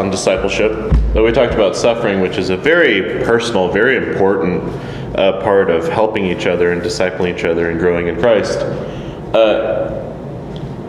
[0.00, 0.72] on discipleship.
[1.14, 4.62] We talked about suffering, which is a very personal, very important
[5.16, 8.58] uh, part of helping each other and discipling each other and growing in Christ.
[9.34, 9.96] Uh,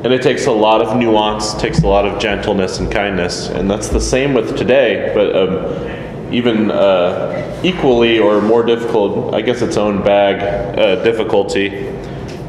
[0.04, 3.70] and it takes a lot of nuance, takes a lot of gentleness and kindness, and
[3.70, 5.12] that's the same with today.
[5.14, 10.42] But um, even uh, equally or more difficult, I guess its own bag
[10.80, 11.90] uh, difficulty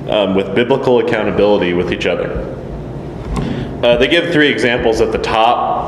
[0.09, 2.30] um, with biblical accountability with each other.
[3.83, 5.82] Uh, they give three examples at the top.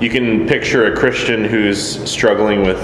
[0.00, 2.80] You can picture a Christian who's struggling with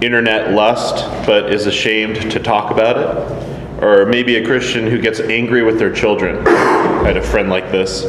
[0.00, 3.82] internet lust but is ashamed to talk about it.
[3.82, 6.46] Or maybe a Christian who gets angry with their children.
[6.46, 8.04] I had a friend like this,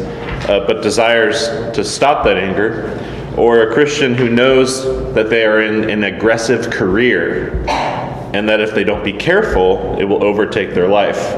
[0.48, 3.00] uh, but desires to stop that anger.
[3.36, 4.84] Or a Christian who knows
[5.16, 10.04] that they are in an aggressive career and that if they don't be careful, it
[10.04, 11.34] will overtake their life.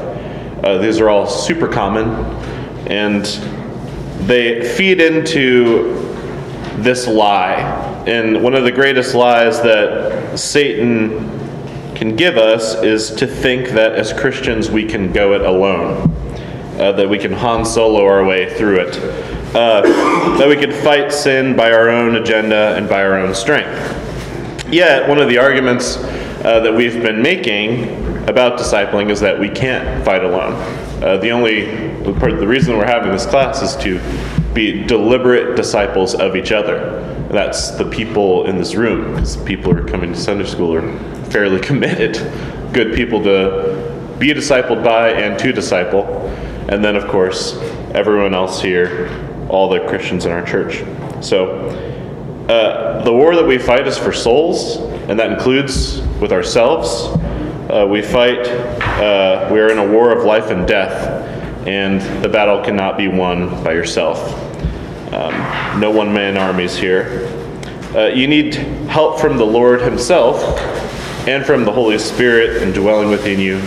[0.62, 2.10] Uh, these are all super common,
[2.86, 3.24] and
[4.28, 6.01] they feed into
[6.76, 7.56] this lie.
[8.06, 11.28] And one of the greatest lies that Satan
[11.94, 16.10] can give us is to think that as Christians we can go it alone,
[16.78, 18.96] uh, that we can Han Solo our way through it,
[19.54, 19.82] uh,
[20.38, 23.98] that we can fight sin by our own agenda and by our own strength.
[24.72, 29.48] Yet, one of the arguments uh, that we've been making about discipling is that we
[29.48, 30.54] can't fight alone.
[31.02, 34.00] Uh, the only the reason we're having this class is to
[34.54, 37.00] be deliberate disciples of each other.
[37.30, 40.98] That's the people in this room, because people who are coming to Sunday school are
[41.30, 42.16] fairly committed,
[42.72, 46.04] good people to be discipled by and to disciple.
[46.68, 47.56] And then, of course,
[47.94, 49.08] everyone else here,
[49.48, 50.84] all the Christians in our church.
[51.24, 51.68] So,
[52.48, 54.76] uh, the war that we fight is for souls,
[55.08, 57.06] and that includes with ourselves.
[57.70, 62.28] Uh, we fight, uh, we are in a war of life and death, and the
[62.28, 64.18] battle cannot be won by yourself.
[65.12, 67.28] Um, no one man armies here.
[67.94, 68.54] Uh, you need
[68.88, 70.58] help from the Lord Himself
[71.28, 73.60] and from the Holy Spirit indwelling within you,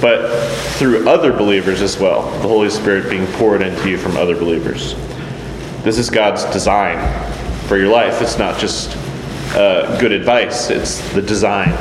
[0.00, 0.48] but
[0.78, 4.94] through other believers as well, the Holy Spirit being poured into you from other believers.
[5.82, 6.98] This is God's design
[7.68, 8.22] for your life.
[8.22, 8.96] It's not just
[9.54, 11.72] uh, good advice, it's the design.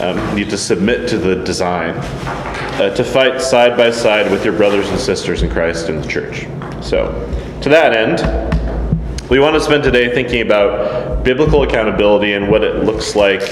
[0.00, 1.94] Um, you need to submit to the design,
[2.80, 6.08] uh, to fight side by side with your brothers and sisters in Christ in the
[6.08, 6.46] church.
[6.82, 7.06] So,
[7.62, 12.84] to that end, we want to spend today thinking about biblical accountability and what it
[12.84, 13.42] looks like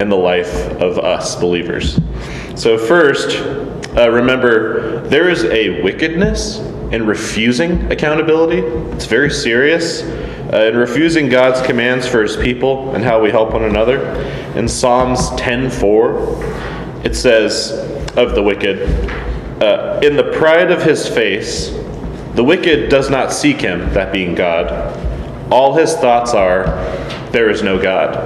[0.00, 2.00] in the life of us believers.
[2.56, 3.38] So, first,
[3.96, 6.58] uh, remember there is a wickedness
[6.90, 8.58] in refusing accountability.
[8.94, 10.02] It's very serious.
[10.02, 14.00] Uh, in refusing God's commands for his people and how we help one another.
[14.56, 16.42] In Psalms 10:4,
[17.04, 17.72] it says
[18.16, 18.82] of the wicked,
[19.62, 21.70] uh, in the pride of his face,
[22.34, 24.96] the wicked does not seek him, that being God.
[25.52, 26.64] All his thoughts are,
[27.32, 28.16] there is no God.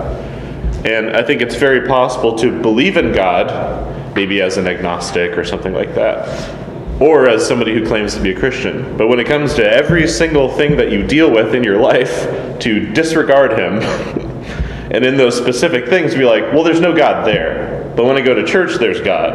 [0.84, 5.44] And I think it's very possible to believe in God, maybe as an agnostic or
[5.44, 8.94] something like that, or as somebody who claims to be a Christian.
[8.98, 12.58] But when it comes to every single thing that you deal with in your life,
[12.60, 13.78] to disregard Him,
[14.90, 17.90] and in those specific things, be like, well, there's no God there.
[17.96, 19.32] But when I go to church, there's God.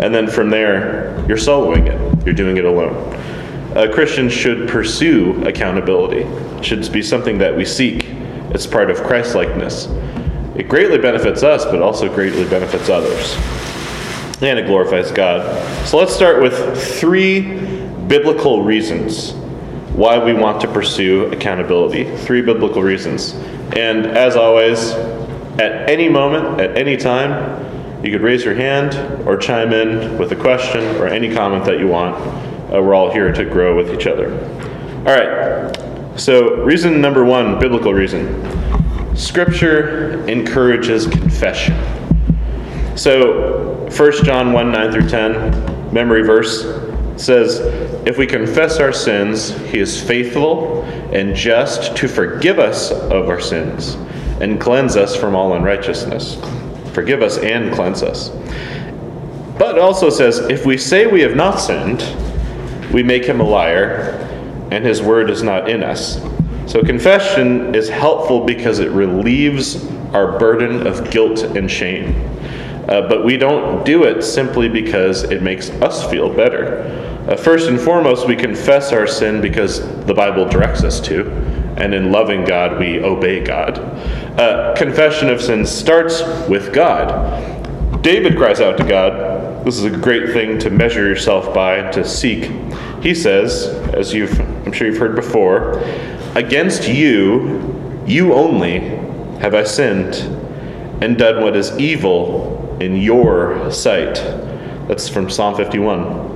[0.00, 3.21] And then from there, you're soloing it, you're doing it alone.
[3.74, 8.04] A Christian should pursue accountability, it should be something that we seek.
[8.50, 9.86] It's part of Christ likeness.
[10.56, 13.36] It greatly benefits us, but also greatly benefits others
[14.42, 15.86] and it glorifies God.
[15.86, 17.60] So let's start with three
[18.08, 19.32] biblical reasons
[19.94, 22.16] why we want to pursue accountability.
[22.18, 23.34] Three biblical reasons.
[23.76, 24.90] And as always,
[25.60, 28.94] at any moment, at any time, you could raise your hand
[29.28, 32.16] or chime in with a question or any comment that you want.
[32.72, 34.32] Uh, we're all here to grow with each other.
[34.98, 36.18] All right.
[36.18, 38.40] So, reason number one, biblical reason
[39.14, 41.76] Scripture encourages confession.
[42.96, 46.62] So, 1 John 1 9 through 10, memory verse,
[47.22, 47.60] says,
[48.06, 50.82] If we confess our sins, he is faithful
[51.12, 53.94] and just to forgive us of our sins
[54.40, 56.38] and cleanse us from all unrighteousness.
[56.94, 58.30] Forgive us and cleanse us.
[59.58, 62.00] But also says, If we say we have not sinned,
[62.92, 64.28] we make him a liar,
[64.70, 66.20] and his word is not in us.
[66.66, 69.84] So, confession is helpful because it relieves
[70.14, 72.14] our burden of guilt and shame.
[72.88, 76.82] Uh, but we don't do it simply because it makes us feel better.
[77.28, 81.30] Uh, first and foremost, we confess our sin because the Bible directs us to,
[81.76, 83.78] and in loving God, we obey God.
[84.38, 88.02] Uh, confession of sin starts with God.
[88.02, 89.31] David cries out to God,
[89.64, 92.50] this is a great thing to measure yourself by, and to seek.
[93.02, 95.78] He says, as you've, I'm sure you've heard before,
[96.34, 98.80] against you, you only,
[99.38, 100.14] have I sinned
[101.02, 104.14] and done what is evil in your sight.
[104.88, 106.32] That's from Psalm 51.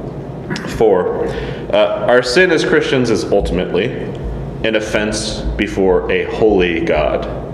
[0.69, 1.27] 4.
[1.27, 3.87] Uh, our sin as Christians is ultimately
[4.65, 7.46] an offense before a holy God.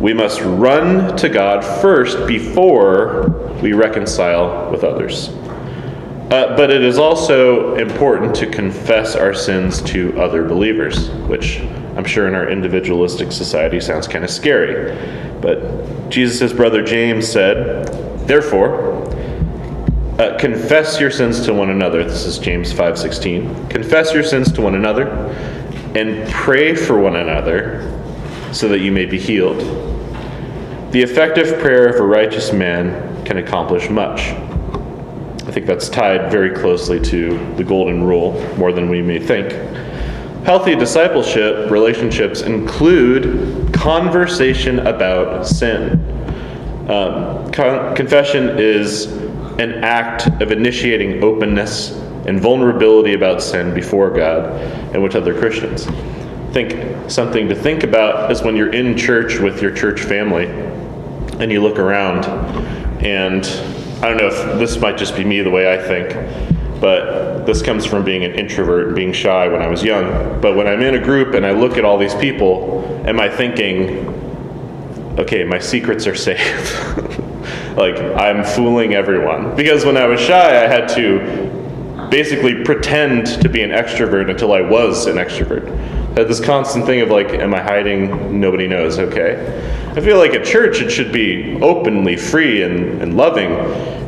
[0.00, 3.28] We must run to God first before
[3.62, 5.30] we reconcile with others.
[6.30, 11.60] Uh, but it is also important to confess our sins to other believers, which
[11.96, 14.94] I'm sure in our individualistic society sounds kind of scary.
[15.40, 17.86] But Jesus' brother James said,
[18.26, 19.06] Therefore,
[20.18, 22.04] uh, confess your sins to one another.
[22.04, 23.68] This is James 5:16.
[23.68, 25.08] Confess your sins to one another
[25.94, 27.95] and pray for one another
[28.56, 29.60] so that you may be healed.
[30.92, 34.20] The effective prayer of a righteous man can accomplish much.
[34.30, 39.52] I think that's tied very closely to the golden rule more than we may think.
[40.44, 46.00] Healthy discipleship relationships include conversation about sin.
[46.88, 49.06] Um, con- confession is
[49.58, 51.92] an act of initiating openness
[52.26, 54.50] and vulnerability about sin before God
[54.94, 55.86] and with other Christians.
[56.56, 60.46] Think something to think about is when you're in church with your church family
[61.38, 62.24] and you look around
[63.04, 63.44] and
[64.02, 67.60] I don't know if this might just be me the way I think, but this
[67.60, 70.40] comes from being an introvert and being shy when I was young.
[70.40, 73.28] But when I'm in a group and I look at all these people, am I
[73.28, 74.08] thinking,
[75.18, 76.96] okay, my secrets are safe?
[77.76, 79.54] like, I'm fooling everyone.
[79.56, 84.54] Because when I was shy, I had to basically pretend to be an extrovert until
[84.54, 86.05] I was an extrovert.
[86.16, 88.40] Had this constant thing of like, am I hiding?
[88.40, 89.36] Nobody knows, okay.
[89.90, 93.50] I feel like at church it should be openly free and, and loving.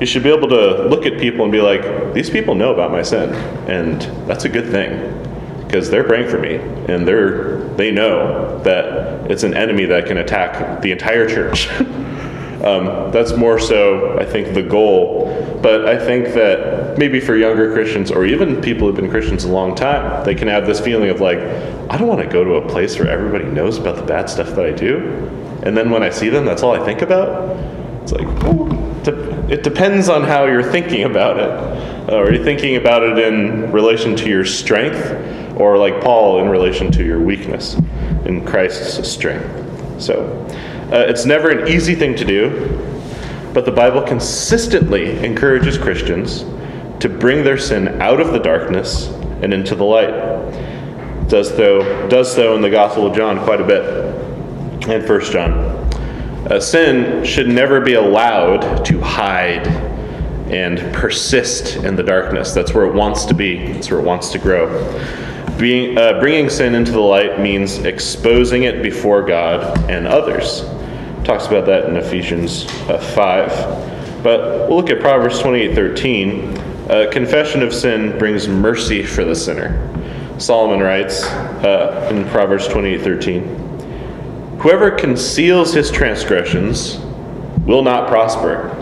[0.01, 2.93] You should be able to look at people and be like, these people know about
[2.93, 3.35] my sin,
[3.69, 5.19] and that's a good thing
[5.67, 6.55] because they're praying for me
[6.89, 11.69] and they're they know that it's an enemy that can attack the entire church.
[12.65, 15.27] um, that's more so, I think, the goal.
[15.63, 19.49] But I think that maybe for younger Christians or even people who've been Christians a
[19.49, 21.39] long time, they can have this feeling of like,
[21.91, 24.49] I don't want to go to a place where everybody knows about the bad stuff
[24.51, 24.99] that I do.
[25.63, 27.57] And then when I see them, that's all I think about.
[28.03, 28.27] It's like,
[29.51, 31.51] it depends on how you're thinking about it.
[32.11, 35.13] Uh, are you thinking about it in relation to your strength,
[35.59, 37.75] or like Paul, in relation to your weakness
[38.25, 40.01] in Christ's strength?
[40.01, 40.25] So,
[40.93, 42.79] uh, it's never an easy thing to do,
[43.53, 46.45] but the Bible consistently encourages Christians
[47.01, 49.09] to bring their sin out of the darkness
[49.43, 50.11] and into the light.
[51.29, 53.83] Does so, does so in the Gospel of John quite a bit
[54.89, 55.53] and First John.
[56.51, 59.67] Uh, sin should never be allowed to hide
[60.51, 62.53] and persist in the darkness.
[62.53, 63.73] That's where it wants to be.
[63.73, 64.69] That's where it wants to grow.
[65.59, 70.63] Being, uh, bringing sin into the light means exposing it before God and others.
[71.25, 74.23] Talks about that in Ephesians uh, 5.
[74.23, 76.58] But we'll look at Proverbs 28 13.
[76.89, 79.77] Uh, confession of sin brings mercy for the sinner.
[80.39, 84.59] Solomon writes uh, in Proverbs 28 13.
[84.61, 86.97] Whoever conceals his transgressions
[87.67, 88.75] will not prosper.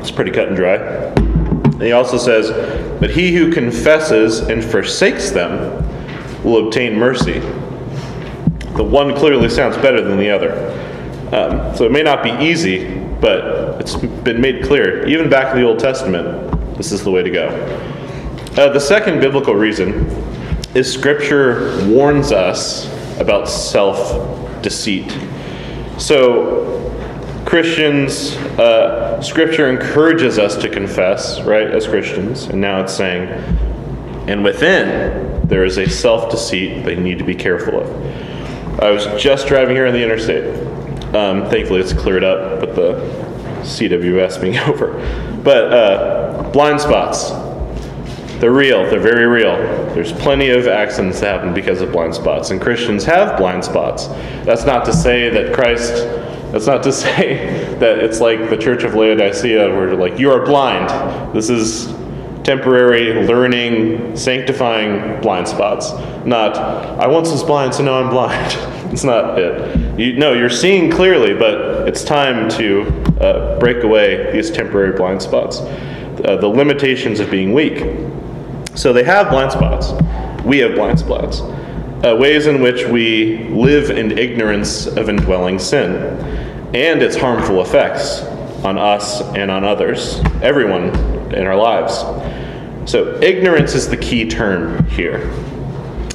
[0.00, 0.76] It's pretty cut and dry.
[0.76, 2.50] And he also says,
[2.98, 5.84] But he who confesses and forsakes them
[6.42, 7.40] will obtain mercy.
[8.74, 10.70] The one clearly sounds better than the other.
[11.36, 15.60] Um, so it may not be easy, but it's been made clear, even back in
[15.60, 17.48] the Old Testament, this is the way to go.
[18.56, 20.06] Uh, the second biblical reason
[20.76, 22.86] is Scripture warns us
[23.18, 25.10] about self deceit.
[25.98, 26.84] So,
[27.46, 33.26] Christians, uh, Scripture encourages us to confess, right, as Christians, and now it's saying,
[34.28, 38.80] and within there is a self deceit that you need to be careful of.
[38.80, 40.65] I was just driving here on the interstate.
[41.16, 42.92] Um, thankfully, it's cleared up with the
[43.62, 44.92] CWS being over.
[45.42, 47.30] But uh, blind spots,
[48.38, 49.56] they're real, they're very real.
[49.94, 54.08] There's plenty of accidents that happen because of blind spots, and Christians have blind spots.
[54.44, 55.94] That's not to say that Christ,
[56.52, 60.44] that's not to say that it's like the Church of Laodicea where like, you are
[60.44, 61.34] blind.
[61.34, 61.86] This is
[62.44, 65.92] temporary learning, sanctifying blind spots.
[66.26, 68.72] Not, I once was blind, so now I'm blind.
[68.92, 69.98] it's not it.
[69.98, 72.82] You, no, you're seeing clearly, but it's time to
[73.20, 75.60] uh, break away these temporary blind spots.
[75.60, 77.78] Uh, the limitations of being weak.
[78.74, 79.92] So they have blind spots.
[80.44, 81.40] We have blind spots.
[81.40, 85.94] Uh, ways in which we live in ignorance of indwelling sin
[86.74, 88.20] and its harmful effects
[88.64, 90.94] on us and on others, everyone
[91.34, 91.98] in our lives.
[92.90, 95.30] So, ignorance is the key term here.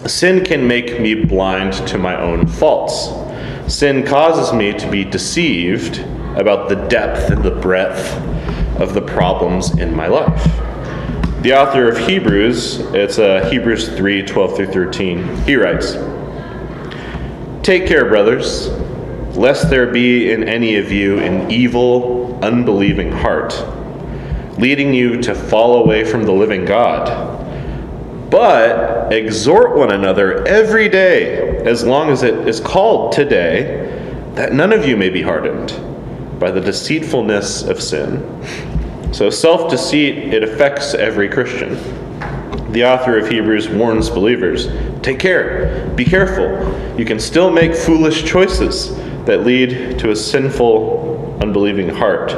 [0.07, 3.09] Sin can make me blind to my own faults.
[3.71, 5.99] Sin causes me to be deceived
[6.35, 8.15] about the depth and the breadth
[8.81, 10.43] of the problems in my life.
[11.43, 15.93] The author of Hebrews, it's uh, Hebrews 3 12 through 13, he writes
[17.63, 18.69] Take care, brothers,
[19.37, 23.53] lest there be in any of you an evil, unbelieving heart,
[24.57, 27.30] leading you to fall away from the living God.
[28.31, 33.89] But exhort one another every day, as long as it is called today,
[34.35, 35.77] that none of you may be hardened
[36.39, 38.25] by the deceitfulness of sin.
[39.11, 41.73] So, self deceit, it affects every Christian.
[42.71, 44.69] The author of Hebrews warns believers
[45.01, 46.97] take care, be careful.
[46.97, 48.95] You can still make foolish choices
[49.25, 52.31] that lead to a sinful, unbelieving heart,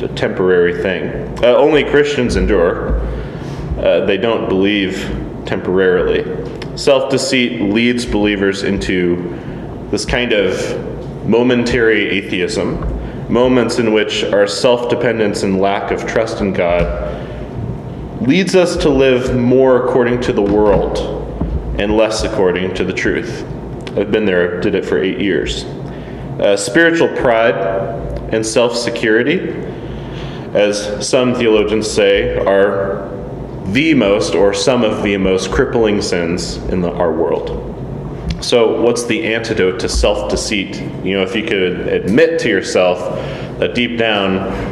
[0.00, 1.26] a temporary thing.
[1.44, 3.00] Uh, only Christians endure,
[3.80, 4.96] uh, they don't believe
[5.46, 6.24] temporarily.
[6.76, 9.16] Self deceit leads believers into
[9.90, 16.40] this kind of momentary atheism, moments in which our self dependence and lack of trust
[16.40, 17.18] in God
[18.22, 20.98] leads us to live more according to the world
[21.78, 23.44] and less according to the truth.
[23.96, 25.64] I've been there, did it for eight years.
[26.38, 27.54] Uh, spiritual pride
[28.32, 29.40] and self security,
[30.54, 32.89] as some theologians say, are
[33.66, 37.66] the most or some of the most crippling sins in the, our world.
[38.40, 40.80] So, what's the antidote to self deceit?
[41.04, 42.98] You know, if you could admit to yourself
[43.58, 44.70] that deep down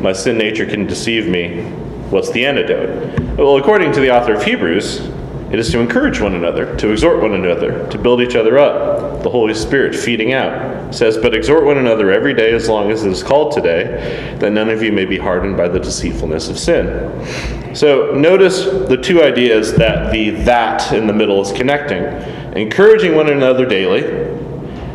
[0.00, 1.62] my sin nature can deceive me,
[2.10, 3.36] what's the antidote?
[3.36, 5.00] Well, according to the author of Hebrews,
[5.50, 8.97] it is to encourage one another, to exhort one another, to build each other up.
[9.22, 13.04] The Holy Spirit feeding out says, But exhort one another every day as long as
[13.04, 16.58] it is called today, that none of you may be hardened by the deceitfulness of
[16.58, 17.74] sin.
[17.74, 22.04] So notice the two ideas that the that in the middle is connecting.
[22.56, 24.00] Encouraging one another daily,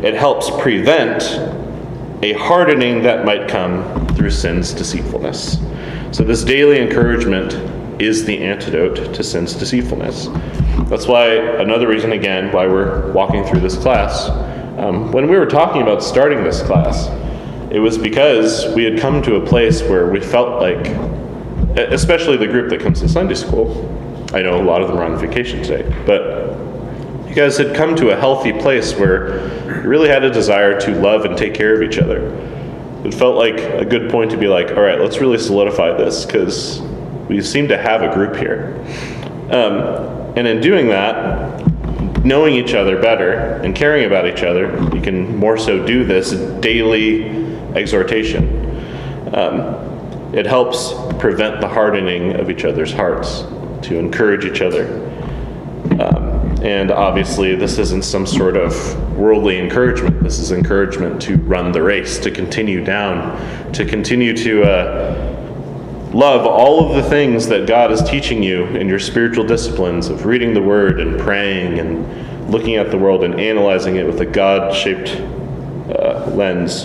[0.04, 1.22] it helps prevent
[2.22, 5.58] a hardening that might come through sin's deceitfulness.
[6.12, 7.52] So, this daily encouragement
[7.98, 10.28] is the antidote to sin's deceitfulness.
[10.88, 14.28] That's why, another reason again, why we're walking through this class.
[14.78, 17.08] Um, when we were talking about starting this class,
[17.72, 20.86] it was because we had come to a place where we felt like,
[21.76, 23.90] especially the group that comes to Sunday school,
[24.32, 26.58] I know a lot of them are on vacation today, but
[27.28, 29.48] you guys had come to a healthy place where
[29.82, 32.28] you really had a desire to love and take care of each other.
[33.04, 36.24] It felt like a good point to be like, all right, let's really solidify this
[36.24, 36.80] because
[37.28, 38.74] we seem to have a group here.
[39.50, 41.62] Um, and in doing that,
[42.24, 46.32] knowing each other better and caring about each other, you can more so do this
[46.60, 47.28] daily
[47.74, 48.64] exhortation.
[49.34, 53.42] Um, it helps prevent the hardening of each other's hearts,
[53.82, 54.86] to encourage each other.
[56.00, 58.72] Um, and obviously, this isn't some sort of
[59.16, 60.22] worldly encouragement.
[60.22, 64.62] This is encouragement to run the race, to continue down, to continue to.
[64.64, 65.23] Uh,
[66.14, 70.26] love all of the things that God is teaching you in your spiritual disciplines of
[70.26, 74.26] reading the Word and praying and looking at the world and analyzing it with a
[74.26, 75.08] God shaped
[75.90, 76.84] uh, lens.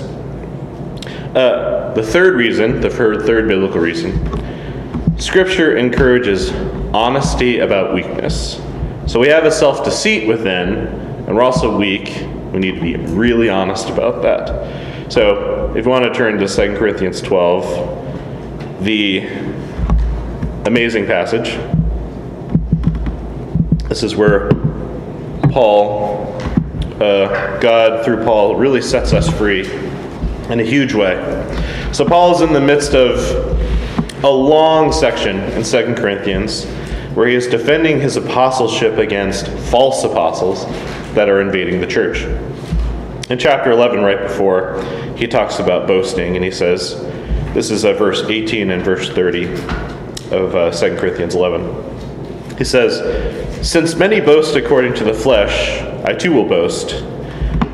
[1.35, 6.51] Uh, the third reason, the third, biblical reason, Scripture encourages
[6.91, 8.59] honesty about weakness.
[9.05, 12.25] So we have a self deceit within, and we're also weak.
[12.51, 15.11] We need to be really honest about that.
[15.11, 17.98] So if you want to turn to 2 Corinthians 12,
[18.81, 19.27] the
[20.65, 21.57] amazing passage.
[23.89, 24.49] This is where
[25.51, 26.33] Paul,
[27.01, 29.69] uh, God through Paul, really sets us free
[30.49, 31.15] in a huge way.
[31.91, 33.19] So, Paul is in the midst of
[34.23, 36.65] a long section in Second Corinthians
[37.15, 40.65] where he is defending his apostleship against false apostles
[41.15, 42.23] that are invading the church.
[43.29, 44.81] In chapter 11, right before,
[45.17, 47.08] he talks about boasting and he says,
[47.53, 49.45] this is uh, verse 18 and verse 30
[50.31, 52.57] of uh, 2 Corinthians 11.
[52.57, 56.91] He says, Since many boast according to the flesh, I too will boast.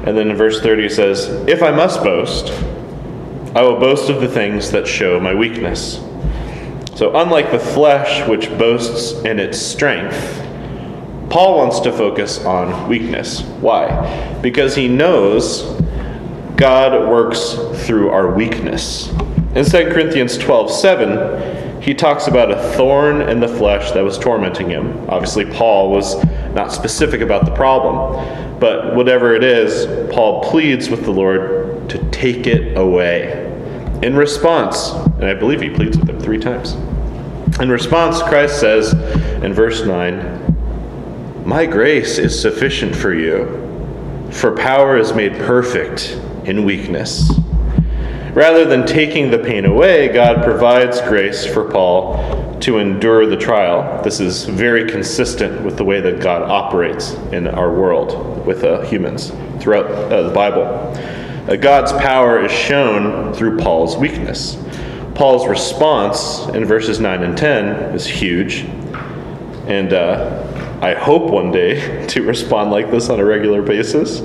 [0.05, 2.51] And then in verse 30 he says, If I must boast,
[3.55, 5.95] I will boast of the things that show my weakness.
[6.95, 10.41] So, unlike the flesh, which boasts in its strength,
[11.29, 13.41] Paul wants to focus on weakness.
[13.59, 14.39] Why?
[14.41, 15.63] Because he knows
[16.55, 17.55] God works
[17.85, 19.09] through our weakness.
[19.55, 24.19] In 2 Corinthians 12 7, he talks about a thorn in the flesh that was
[24.19, 25.09] tormenting him.
[25.09, 26.21] Obviously, Paul was
[26.53, 31.97] not specific about the problem, but whatever it is, Paul pleads with the Lord to
[32.09, 33.43] take it away.
[34.03, 36.73] in response, and I believe he pleads with him three times.
[37.61, 38.91] In response, Christ says
[39.41, 46.65] in verse 9, My grace is sufficient for you, for power is made perfect in
[46.65, 47.31] weakness.
[48.35, 54.03] Rather than taking the pain away, God provides grace for Paul to endure the trial.
[54.03, 58.81] This is very consistent with the way that God operates in our world with uh,
[58.81, 59.29] humans
[59.61, 60.63] throughout uh, the Bible.
[60.63, 64.57] Uh, God's power is shown through Paul's weakness.
[65.13, 68.65] Paul's response in verses 9 and 10 is huge.
[69.65, 74.19] And uh, I hope one day to respond like this on a regular basis.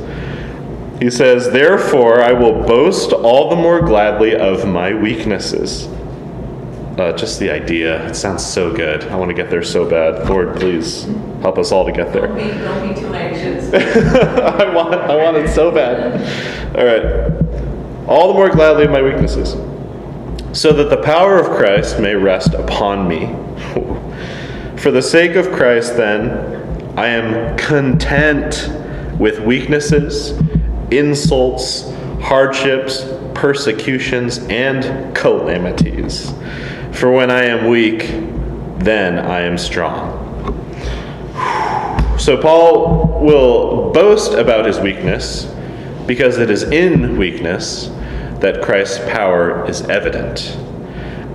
[1.00, 5.86] He says, Therefore, I will boast all the more gladly of my weaknesses.
[6.98, 9.04] Uh, just the idea, it sounds so good.
[9.04, 10.28] I want to get there so bad.
[10.28, 11.04] Lord, please
[11.40, 12.26] help us all to get there.
[12.26, 13.72] Don't be, don't be too anxious.
[13.94, 16.20] I want, I want it so bad.
[16.76, 18.06] All right.
[18.06, 19.52] All the more gladly of my weaknesses,
[20.52, 23.26] so that the power of Christ may rest upon me.
[24.76, 26.28] For the sake of Christ, then,
[26.98, 28.68] I am content
[29.18, 30.38] with weaknesses
[30.90, 33.04] insults, hardships,
[33.34, 36.32] persecutions, and calamities.
[36.92, 38.00] For when I am weak,
[38.78, 40.18] then I am strong.
[42.18, 45.46] So, Paul will boast about his weakness
[46.06, 47.86] because it is in weakness
[48.40, 50.56] that Christ's power is evident.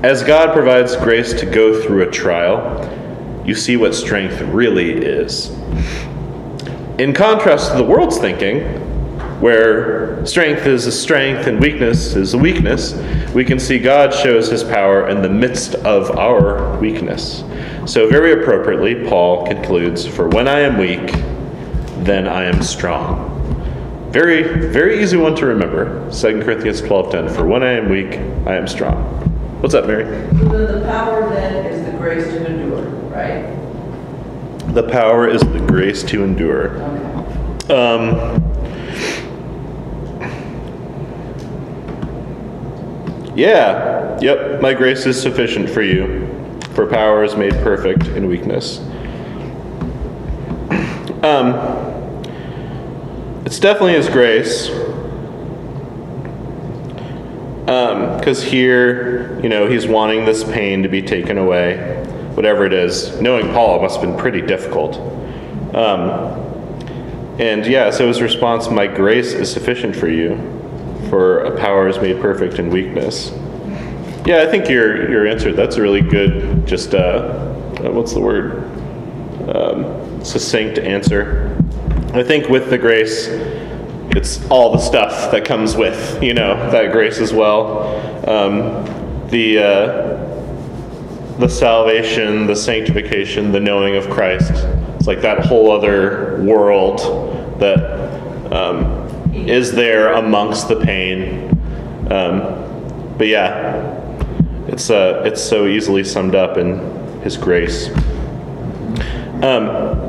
[0.04, 2.92] As God provides grace to go through a trial,
[3.46, 5.50] you see what strength really is.
[7.00, 8.64] In contrast to the world's thinking,
[9.40, 12.94] where strength is a strength and weakness is a weakness,
[13.34, 17.44] we can see God shows his power in the midst of our weakness.
[17.86, 21.12] So, very appropriately, Paul concludes For when I am weak,
[22.04, 23.32] then I am strong.
[24.12, 26.10] Very, very easy one to remember.
[26.12, 28.16] 2 Corinthians 12.10, For when I am weak,
[28.48, 29.04] I am strong.
[29.62, 30.06] What's up, Mary?
[30.38, 33.54] So the power then is the grace to endure, right?
[34.74, 36.78] The power is the grace to endure.
[36.78, 37.74] Okay.
[37.74, 38.55] Um,
[43.36, 46.26] Yeah, yep, my grace is sufficient for you,
[46.74, 48.80] for power is made perfect in weakness.
[51.22, 51.56] Um,
[53.46, 54.70] it's definitely His grace.
[57.68, 62.66] Um Because um, here, you know, He's wanting this pain to be taken away, whatever
[62.66, 63.20] it is.
[63.20, 64.96] Knowing Paul must have been pretty difficult.
[65.76, 66.10] Um,
[67.38, 70.56] and yeah, so his response, My grace is sufficient for you
[71.10, 73.32] for a power is made perfect in weakness.
[74.26, 75.54] Yeah, I think your your answer.
[75.54, 76.66] That's a really good.
[76.66, 78.64] Just uh, uh, what's the word?
[79.50, 81.56] Um, succinct answer.
[82.14, 83.28] I think with the grace,
[84.16, 87.86] it's all the stuff that comes with you know that grace as well.
[88.28, 90.26] Um, the uh,
[91.38, 94.54] the salvation, the sanctification, the knowing of Christ.
[94.96, 97.00] It's like that whole other world
[97.60, 99.05] that um,
[99.36, 101.50] is there amongst the pain.
[102.12, 104.02] Um, but yeah,
[104.68, 106.80] it's uh, it's so easily summed up in
[107.22, 107.90] His grace.
[109.44, 110.06] Um,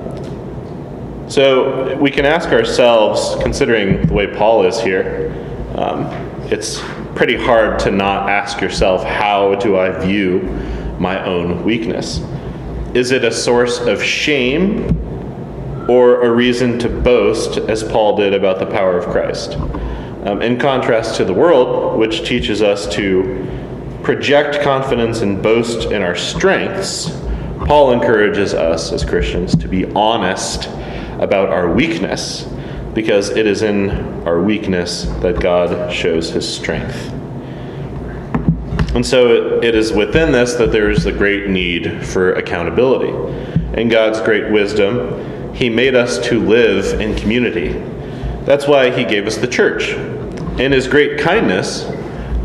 [1.29, 5.35] so we can ask ourselves, considering the way Paul is here,
[5.77, 6.07] um,
[6.51, 6.81] it's
[7.17, 10.43] pretty hard to not ask yourself, how do I view
[10.99, 12.21] my own weakness?
[12.95, 14.96] Is it a source of shame
[15.89, 19.57] or a reason to boast, as Paul did about the power of Christ.
[20.25, 23.47] Um, in contrast to the world, which teaches us to
[24.03, 27.11] project confidence and boast in our strengths,
[27.67, 30.69] Paul encourages us as Christians to be honest
[31.21, 32.49] about our weakness,
[32.95, 33.91] because it is in
[34.27, 37.13] our weakness that God shows his strength.
[38.95, 43.13] And so it is within this that there is the great need for accountability.
[43.79, 47.73] In God's great wisdom, he made us to live in community.
[48.45, 49.89] That's why He gave us the church.
[50.61, 51.85] In His great kindness,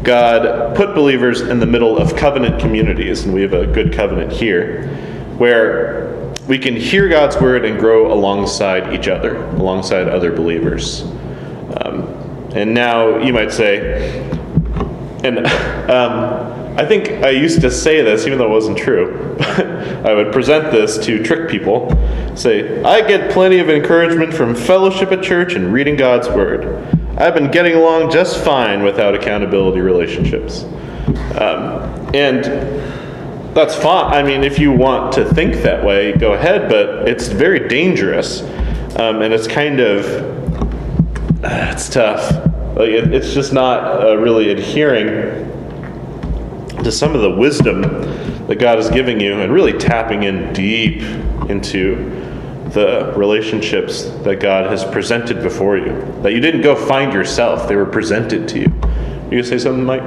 [0.02, 4.32] God put believers in the middle of covenant communities, and we have a good covenant
[4.32, 4.88] here,
[5.38, 11.02] where we can hear God's word and grow alongside each other, alongside other believers.
[11.82, 12.04] Um,
[12.56, 14.22] and now you might say,
[15.26, 15.46] and
[15.92, 19.36] um, I think I used to say this, even though it wasn't true.
[20.06, 21.90] I would present this to trick people.
[22.36, 26.88] Say, I get plenty of encouragement from fellowship at church and reading God's Word.
[27.18, 30.64] I've been getting along just fine without accountability relationships.
[31.38, 31.82] Um,
[32.16, 32.46] and
[33.54, 34.14] that's fine.
[34.14, 38.44] I mean, if you want to think that way, go ahead, but it's very dangerous.
[38.98, 40.06] Um, and it's kind of,
[41.44, 42.32] it's tough.
[42.78, 45.52] Like, it, it's just not uh, really adhering
[46.84, 47.82] to some of the wisdom
[48.48, 51.02] that God is giving you and really tapping in deep
[51.50, 51.96] into
[52.70, 56.02] the relationships that God has presented before you.
[56.22, 58.66] That you didn't go find yourself, they were presented to you.
[58.66, 60.04] You gonna say something, Mike?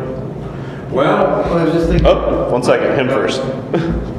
[0.91, 2.07] Well, I was just thinking.
[2.07, 3.41] Oh, one second, him first.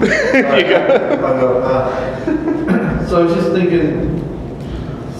[0.00, 4.18] I'll go, uh, So I was just thinking,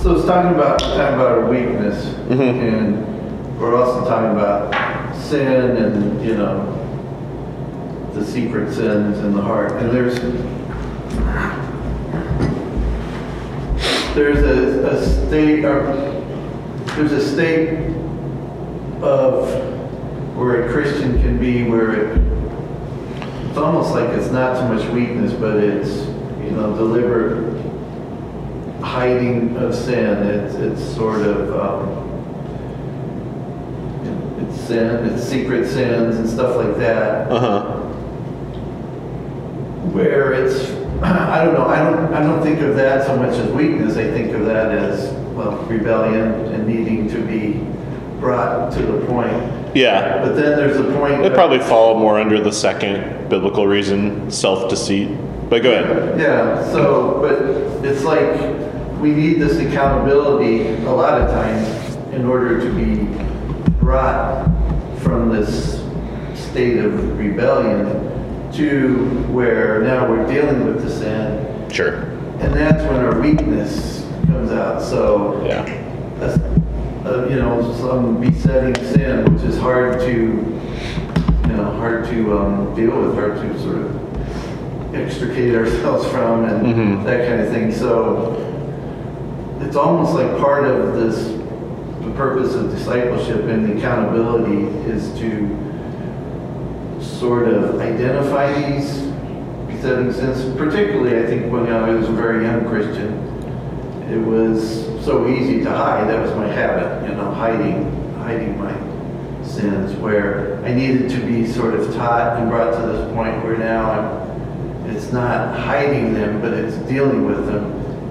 [0.01, 4.73] so it's talking about, talking about our weakness, and we're also talking about
[5.21, 6.77] sin and, you know,
[8.15, 10.15] the secret sins in the heart, and there's,
[14.15, 15.63] there's a, a state,
[16.97, 17.95] there's a state
[19.03, 19.49] of
[20.37, 22.31] where a Christian can be where it
[23.51, 26.07] it's almost like it's not so much weakness, but it's,
[26.39, 27.61] you know, deliberate
[28.81, 30.23] hiding of sin.
[30.25, 32.10] It's, it's sort of, um,
[34.71, 37.77] sin, secret sins and stuff like that, Uh huh.
[39.93, 40.71] where it's,
[41.03, 43.97] I don't know, I don't, I don't think of that so much as weakness.
[43.97, 47.65] I think of that as, well, rebellion and needing to be
[48.21, 49.33] brought to the point.
[49.75, 50.19] Yeah.
[50.23, 51.25] But then there's a point.
[51.25, 55.09] It probably fall more under the second biblical reason, self deceit.
[55.49, 56.21] But go ahead.
[56.21, 58.39] Yeah, so, but it's like,
[59.01, 63.05] we need this accountability a lot of times in order to be
[63.81, 64.50] brought
[65.11, 65.83] from this
[66.37, 68.97] state of rebellion to
[69.33, 71.95] where now we're dealing with the sin, Sure.
[72.39, 75.65] and that's when our weakness comes out, so Yeah.
[76.21, 76.39] that's,
[77.05, 82.73] uh, you know, some besetting sin, which is hard to, you know, hard to um,
[82.77, 87.05] deal with, hard to sort of extricate ourselves from and Mhm.
[87.05, 87.73] that kind of thing.
[87.73, 88.37] So
[89.61, 91.33] it's almost like part of this,
[92.21, 95.49] purpose of discipleship and accountability is to
[97.01, 99.07] sort of identify these
[99.67, 103.27] besetting sins, particularly I think when I was a very young Christian
[104.11, 106.09] it was so easy to hide.
[106.11, 107.85] That was my habit, you know, hiding,
[108.17, 108.75] hiding my
[109.43, 109.95] sins.
[109.95, 113.93] Where I needed to be sort of taught and brought to this point where now
[113.93, 117.65] I'm, it's not hiding them, but it's dealing with them.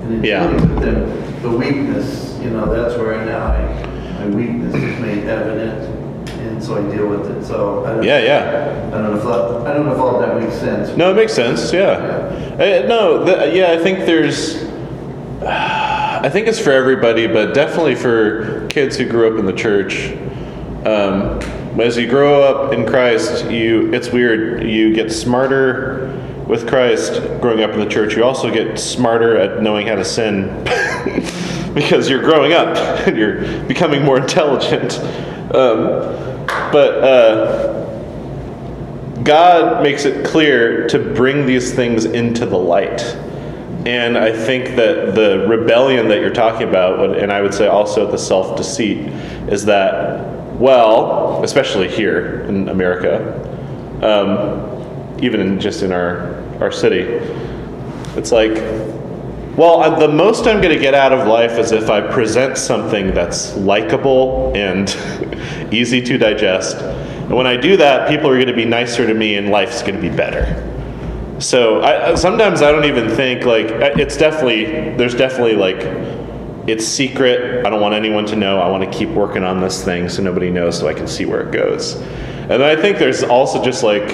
[0.04, 0.48] And in Yeah.
[0.48, 3.79] dealing with them, the weakness, you know, that's where now I,
[4.19, 7.45] my weakness is made evident, and so I deal with it.
[7.45, 8.88] So I don't, Yeah, yeah.
[8.88, 10.95] I don't know if that, I don't know if all that makes sense.
[10.97, 11.71] No, it makes sense.
[11.71, 11.91] Yeah.
[11.93, 14.67] Uh, no, th- yeah, I think there's.
[15.41, 20.12] I think it's for everybody, but definitely for kids who grew up in the church.
[20.86, 21.39] Um,
[21.79, 24.67] as you grow up in Christ, you it's weird.
[24.67, 26.10] You get smarter
[26.45, 28.17] with Christ growing up in the church.
[28.17, 30.49] You also get smarter at knowing how to sin
[31.80, 32.76] because you're growing up
[33.08, 35.00] and you're becoming more intelligent.
[35.54, 37.80] Um, but uh,
[39.24, 43.02] God makes it clear to bring these things into the light.
[43.86, 48.12] And I think that the rebellion that you're talking about, and I would say also
[48.12, 49.08] the self deceit,
[49.48, 53.38] is that, well, especially here in America,
[54.04, 57.04] um, even in, just in our, our city,
[58.18, 58.58] it's like,
[59.60, 62.58] well, I- the most I'm going to get out of life is if I present
[62.58, 64.88] something that's likable and
[65.74, 66.78] easy to digest.
[66.78, 69.82] And when I do that, people are going to be nicer to me and life's
[69.82, 70.65] going to be better.
[71.39, 75.82] So I, I- sometimes I don't even think like uh, it's definitely there's definitely like
[76.67, 77.65] it's secret.
[77.65, 78.60] I don't want anyone to know.
[78.62, 81.26] I want to keep working on this thing so nobody knows so I can see
[81.26, 81.95] where it goes.
[82.50, 84.08] And I think there's also just like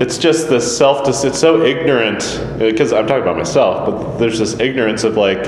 [0.00, 2.20] it's just this self it's so ignorant
[2.58, 5.46] because I'm talking about myself, but there's this ignorance of like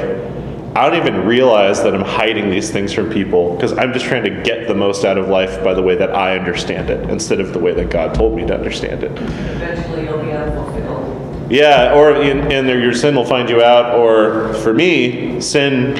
[0.76, 4.24] I don't even realize that I'm hiding these things from people because I'm just trying
[4.24, 7.40] to get the most out of life by the way that I understand it instead
[7.40, 9.12] of the way that God told me to understand it.
[9.12, 11.50] Eventually you'll be unfulfilled.
[11.50, 13.98] Yeah, or in, and your sin will find you out.
[13.98, 15.96] Or for me, sin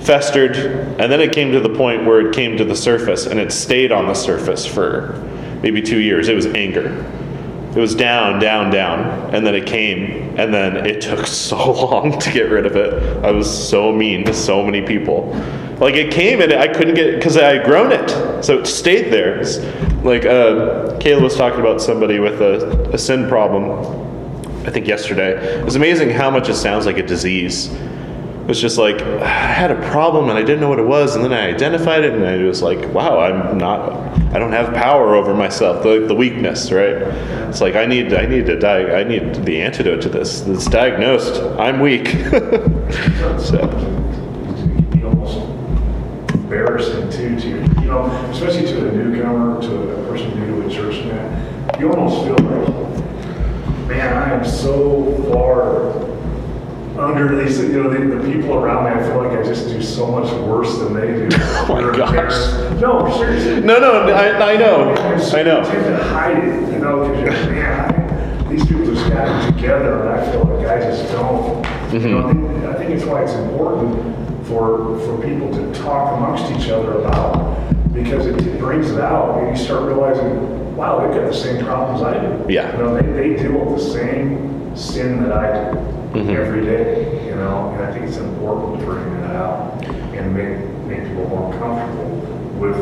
[0.00, 3.38] festered, and then it came to the point where it came to the surface, and
[3.38, 5.12] it stayed on the surface for
[5.62, 6.28] maybe two years.
[6.28, 7.04] It was anger.
[7.70, 12.18] It was down, down, down, and then it came, and then it took so long
[12.18, 13.24] to get rid of it.
[13.24, 15.32] I was so mean to so many people.
[15.78, 19.12] Like it came and I couldn't get because I had grown it, so it stayed
[19.12, 19.38] there.
[19.38, 19.58] It's
[20.04, 24.00] like uh, Kayla was talking about somebody with a, a sin problem.
[24.66, 25.58] I think yesterday.
[25.58, 27.70] It was amazing how much it sounds like a disease.
[28.50, 31.24] Was just like I had a problem and I didn't know what it was, and
[31.24, 33.92] then I identified it, and I was like, "Wow, I'm not.
[34.34, 35.84] I don't have power over myself.
[35.84, 36.96] The, the weakness, right?
[37.48, 38.12] It's like I need.
[38.12, 38.98] I need to die.
[38.98, 40.44] I need the antidote to this.
[40.48, 41.40] It's diagnosed.
[41.60, 42.08] I'm weak.
[43.38, 43.70] so,
[46.34, 47.48] embarrassing too, to,
[47.80, 51.92] you know, especially to a newcomer, to a person new to a church, man, you
[51.92, 56.09] almost feel like, man, I am so far
[56.98, 58.90] under these, you know, the, the people around me.
[58.90, 61.28] I feel like I just do so much worse than they do.
[61.70, 62.80] Oh my gosh.
[62.80, 63.60] No, seriously.
[63.60, 65.18] No, no, I, I know.
[65.18, 68.86] So I You tend to hide it, you know, because you're, man, I, these people
[68.86, 71.64] just got it together, and I feel like I just don't.
[71.92, 72.46] You know, I mm-hmm.
[72.46, 76.98] think, I think it's why it's important for, for people to talk amongst each other
[77.00, 81.36] about, because it, it brings it out, and you start realizing, wow, they've got the
[81.36, 82.52] same problems I do.
[82.52, 82.72] Yeah.
[82.72, 86.30] You know, they, they deal with the same sin that I do Mm-hmm.
[86.30, 90.58] every day, you know, and I think it's important to bring that out and make,
[90.88, 92.16] make people more comfortable
[92.58, 92.76] with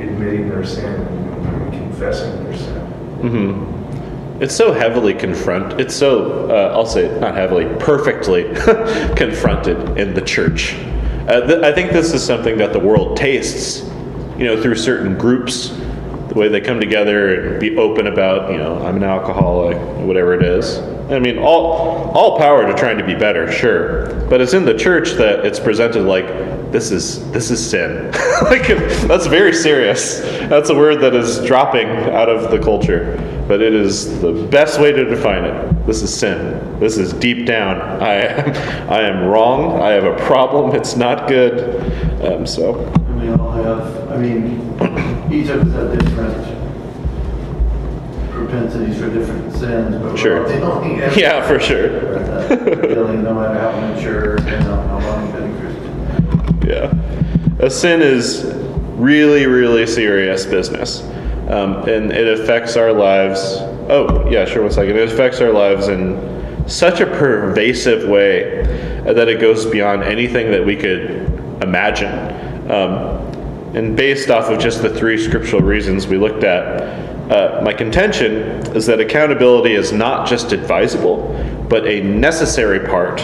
[0.00, 2.86] admitting their sin and confessing their sin.
[3.22, 5.80] Mm-hmm It's so heavily confront.
[5.80, 8.44] It's so uh, I'll say not heavily, perfectly
[9.16, 10.74] confronted in the church.
[11.26, 13.82] Uh, th- I think this is something that the world tastes,
[14.38, 15.70] you know, through certain groups,
[16.28, 20.34] the way they come together and be open about, you know, I'm an alcoholic, whatever
[20.34, 20.78] it is.
[21.10, 24.76] I mean, all all power to trying to be better, sure, but it's in the
[24.76, 26.26] church that it's presented like
[26.70, 28.12] this is this is sin.
[28.42, 28.66] like
[29.08, 30.20] that's very serious.
[30.48, 33.16] That's a word that is dropping out of the culture,
[33.48, 35.86] but it is the best way to define it.
[35.86, 36.78] This is sin.
[36.78, 37.80] This is deep down.
[38.02, 39.80] I am I am wrong.
[39.80, 40.74] I have a problem.
[40.76, 41.80] It's not good.
[42.22, 44.58] Um, so And we all have, I mean,
[45.32, 46.67] each of us have different
[48.38, 50.48] propensities for different sins, but Sure.
[51.18, 51.88] yeah, for sure.
[52.86, 56.68] Dealing no matter how mature, know, how long you've been a Christian.
[56.68, 57.66] Yeah.
[57.66, 58.52] A sin is
[58.96, 61.02] really, really serious business.
[61.48, 63.56] Um, and it affects our lives.
[63.88, 64.96] Oh, yeah, sure, one second.
[64.96, 68.62] It affects our lives in such a pervasive way
[69.04, 71.10] that it goes beyond anything that we could
[71.62, 72.12] imagine.
[72.70, 73.26] Um,
[73.74, 78.32] and based off of just the three scriptural reasons we looked at, uh, my contention
[78.74, 81.28] is that accountability is not just advisable,
[81.68, 83.20] but a necessary part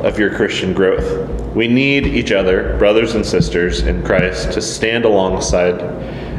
[0.00, 1.28] of your Christian growth.
[1.54, 5.80] We need each other, brothers and sisters in Christ, to stand alongside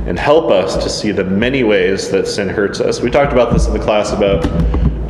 [0.07, 3.01] and help us to see the many ways that sin hurts us.
[3.01, 4.45] We talked about this in the class about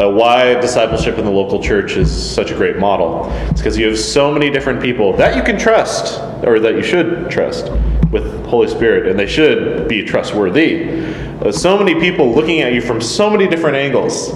[0.01, 3.29] uh, why discipleship in the local church is such a great model.
[3.49, 6.83] It's because you have so many different people that you can trust, or that you
[6.83, 7.71] should trust
[8.11, 11.15] with Holy Spirit, and they should be trustworthy.
[11.51, 14.29] So many people looking at you from so many different angles.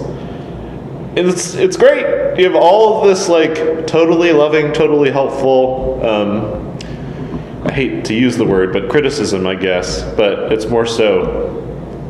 [1.14, 2.38] And it's it's great.
[2.38, 6.00] You have all of this like totally loving, totally helpful.
[6.06, 6.78] Um,
[7.64, 10.02] I hate to use the word, but criticism, I guess.
[10.14, 11.58] But it's more so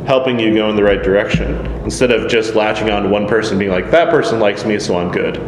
[0.07, 3.59] helping you go in the right direction instead of just latching on to one person,
[3.59, 5.41] being like, "That person likes me, so I'm good."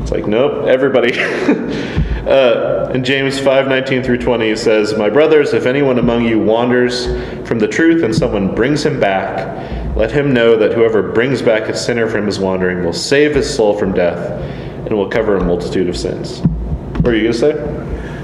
[0.00, 1.12] It's like, nope, everybody.
[1.18, 6.38] uh, in James five nineteen through twenty, it says, "My brothers, if anyone among you
[6.38, 7.06] wanders
[7.46, 11.68] from the truth and someone brings him back, let him know that whoever brings back
[11.68, 14.18] a sinner from his wandering will save his soul from death
[14.86, 16.40] and will cover a multitude of sins."
[17.00, 17.54] What are you gonna say?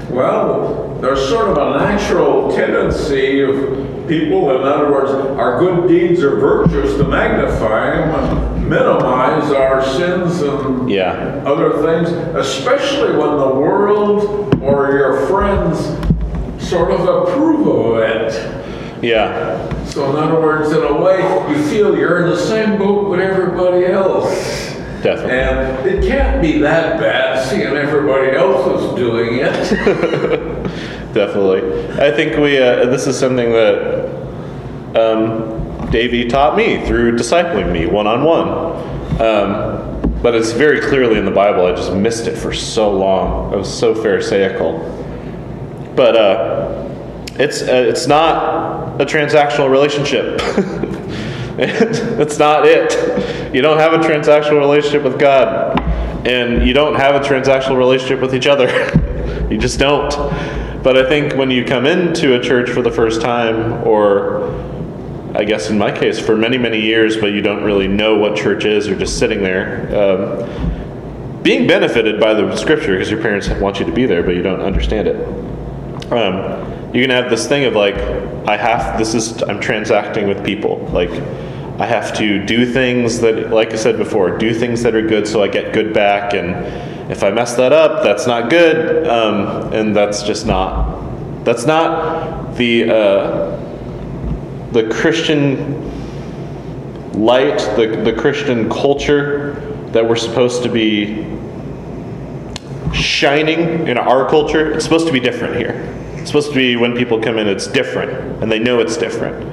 [0.09, 6.23] Well, there's sort of a natural tendency of people, in other words, our good deeds
[6.23, 11.41] or virtues to magnify them minimize our sins and Yeah.
[11.45, 15.95] other things, especially when the world or your friends
[16.59, 18.51] sort of approve of it.
[19.01, 19.57] Yeah.
[19.85, 23.19] So in other words, in a way, you feel you're in the same boat with
[23.19, 24.75] everybody else.
[25.03, 25.31] Definitely.
[25.31, 29.53] And it can't be that bad seeing everybody else is doing it.
[31.13, 31.61] Definitely.
[31.99, 34.07] I think we, uh, this is something that
[34.95, 35.56] um,
[35.91, 39.57] Davey taught me through discipling me one on one.
[40.21, 41.65] But it's very clearly in the Bible.
[41.67, 43.53] I just missed it for so long.
[43.53, 44.79] I was so Pharisaical.
[45.95, 46.89] But uh,
[47.39, 50.39] it's, uh, it's not a transactional relationship.
[51.57, 53.53] That's not it.
[53.53, 55.79] You don't have a transactional relationship with God,
[56.27, 58.67] and you don't have a transactional relationship with each other.
[59.51, 60.11] you just don't.
[60.83, 64.49] But I think when you come into a church for the first time, or
[65.37, 68.35] I guess in my case, for many, many years, but you don't really know what
[68.35, 69.85] church is, you're just sitting there.
[69.95, 74.33] Um, being benefited by the scripture because your parents want you to be there, but
[74.33, 75.15] you don't understand it.
[76.11, 77.93] Um, you can have this thing of like,
[78.47, 80.79] I have, this is, I'm transacting with people.
[80.91, 81.11] Like,
[81.79, 85.27] I have to do things that, like I said before, do things that are good
[85.27, 86.33] so I get good back.
[86.33, 89.07] And if I mess that up, that's not good.
[89.07, 93.66] Um, and that's just not, that's not the, uh,
[94.71, 95.83] the Christian
[97.13, 99.53] light, the, the Christian culture
[99.91, 101.25] that we're supposed to be
[102.93, 104.73] shining in our culture.
[104.73, 105.73] It's supposed to be different here.
[106.15, 109.43] It's supposed to be when people come in, it's different, and they know it's different.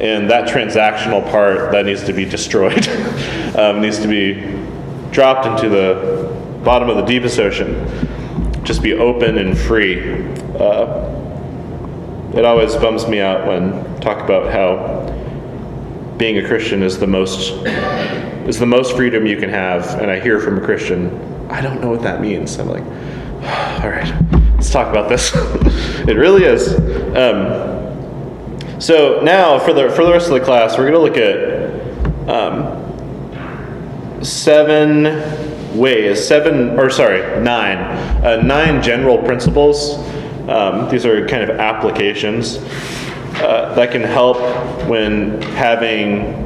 [0.00, 2.88] And that transactional part that needs to be destroyed,
[3.56, 4.34] um, needs to be
[5.10, 6.32] dropped into the
[6.64, 7.86] bottom of the deepest ocean.
[8.64, 10.24] Just be open and free.
[10.56, 11.21] Uh,
[12.34, 15.02] it always bums me out when talk about how
[16.16, 17.50] being a Christian is the most
[18.46, 21.10] is the most freedom you can have, and I hear from a Christian,
[21.50, 22.58] I don't know what that means.
[22.58, 22.82] I'm like,
[23.82, 24.12] all right,
[24.54, 25.32] let's talk about this.
[26.08, 26.74] it really is.
[27.16, 31.16] Um, so now for the for the rest of the class, we're going to look
[31.16, 31.52] at
[32.28, 37.78] um, seven ways, seven or sorry, nine,
[38.24, 39.96] uh, nine general principles.
[40.48, 42.58] Um, these are kind of applications
[43.36, 44.38] uh, that can help
[44.88, 46.42] when having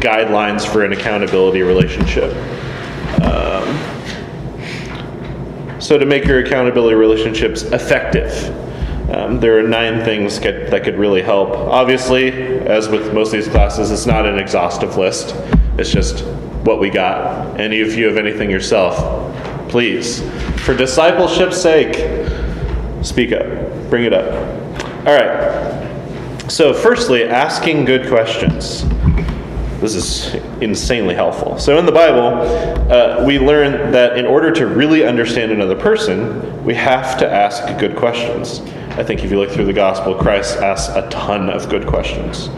[0.00, 2.34] guidelines for an accountability relationship.
[3.22, 3.66] Um,
[5.80, 8.30] so, to make your accountability relationships effective,
[9.10, 11.50] um, there are nine things that, could really help.
[11.50, 15.34] Obviously, as with most of these classes, it's not an exhaustive list,
[15.78, 16.24] it's just
[16.64, 17.58] what we got.
[17.58, 18.96] And if you have anything yourself,
[19.68, 20.20] please,
[20.60, 22.19] for discipleship's sake,
[23.02, 23.46] speak up,
[23.90, 24.32] bring it up.
[25.06, 26.50] All right.
[26.50, 28.84] So, firstly, asking good questions.
[29.80, 31.58] This is insanely helpful.
[31.58, 32.40] So, in the Bible,
[32.92, 37.78] uh, we learn that in order to really understand another person, we have to ask
[37.78, 38.60] good questions.
[38.98, 42.48] I think if you look through the gospel, Christ asks a ton of good questions.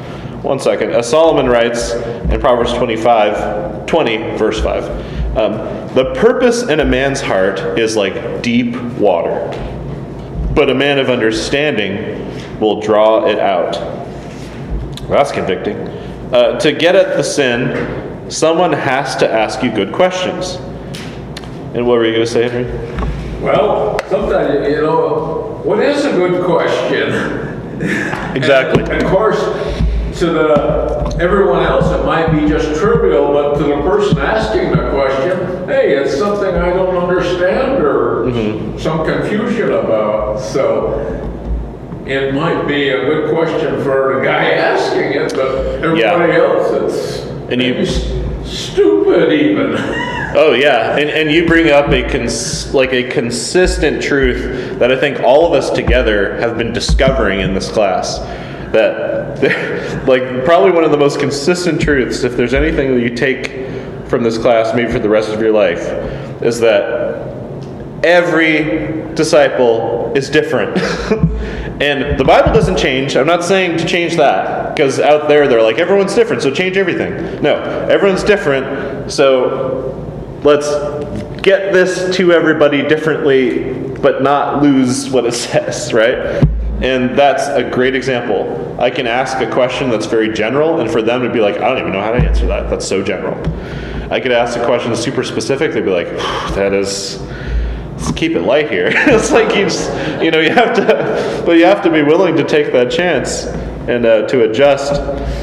[0.43, 0.91] One second.
[0.91, 4.85] As Solomon writes in Proverbs 25, 20, verse 5,
[5.37, 9.49] um, the purpose in a man's heart is like deep water,
[10.55, 13.77] but a man of understanding will draw it out.
[15.03, 15.77] Well, that's convicting.
[16.33, 20.57] Uh, to get at the sin, someone has to ask you good questions.
[21.75, 22.71] And what were you going to say, Henry?
[23.41, 27.53] Well, sometimes, you know, what is a good question?
[28.37, 28.85] Exactly.
[28.85, 29.41] And of course,
[30.19, 34.91] to the everyone else, it might be just trivial, but to the person asking the
[34.91, 38.79] question, hey, it's something I don't understand or Mm-hmm.
[38.79, 40.39] some confusion about.
[40.39, 40.95] So
[42.07, 47.27] it might be a good question for the guy asking it, but everybody else, it's
[47.51, 47.85] And you-
[48.45, 49.77] stupid even.
[50.35, 54.97] Oh yeah, and, and you bring up a cons- like a consistent truth that I
[54.99, 58.19] think all of us together have been discovering in this class.
[58.73, 63.49] That like probably one of the most consistent truths, if there's anything that you take
[64.09, 65.81] from this class, maybe for the rest of your life,
[66.43, 67.23] is that
[68.05, 70.77] every disciple is different.
[71.81, 73.17] and the Bible doesn't change.
[73.17, 76.77] I'm not saying to change that because out there they're like everyone's different, so change
[76.77, 77.43] everything.
[77.43, 77.57] No,
[77.91, 79.11] everyone's different.
[79.11, 80.69] So let's
[81.43, 86.47] get this to everybody differently, but not lose what it says, right?
[86.83, 88.77] And that's a great example.
[88.81, 91.69] I can ask a question that's very general, and for them to be like, I
[91.69, 92.69] don't even know how to answer that.
[92.69, 93.39] That's so general.
[94.13, 95.73] I could ask a question that's super specific.
[95.73, 96.09] They'd be like,
[96.55, 97.21] that is
[97.93, 98.91] let's keep it light here.
[98.93, 99.91] it's like you just,
[100.21, 103.47] you know, you have to, but you have to be willing to take that chance
[103.89, 105.01] and uh, to adjust.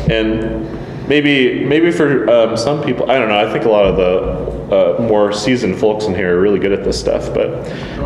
[0.10, 0.79] And
[1.10, 3.40] maybe, maybe for um, some people, I don't know.
[3.40, 6.72] I think a lot of the uh, more seasoned folks in here are really good
[6.72, 7.34] at this stuff.
[7.34, 7.50] But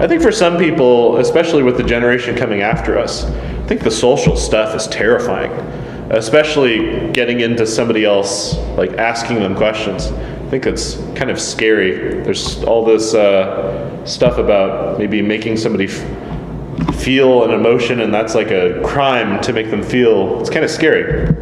[0.02, 3.92] I think for some people, especially with the generation coming after us, I think the
[3.92, 5.52] social stuff is terrifying.
[6.10, 10.08] Especially getting into somebody else, like asking them questions.
[10.08, 12.22] I think it's kind of scary.
[12.22, 18.36] There's all this uh, stuff about maybe making somebody f- feel an emotion, and that's
[18.36, 20.40] like a crime to make them feel.
[20.40, 21.36] It's kind of scary.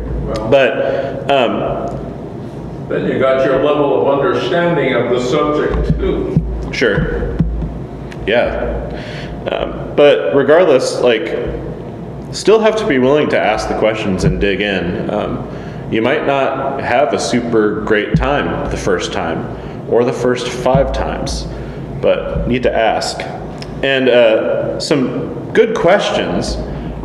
[0.49, 6.37] But um, Then you got your level of understanding of the subject too.
[6.71, 7.37] Sure.
[8.27, 8.77] Yeah.
[9.51, 11.27] Um, but regardless, like,
[12.33, 15.09] still have to be willing to ask the questions and dig in.
[15.09, 15.47] Um,
[15.91, 19.45] you might not have a super great time the first time
[19.91, 21.47] or the first five times,
[22.01, 23.19] but need to ask.
[23.83, 26.55] And uh, some good questions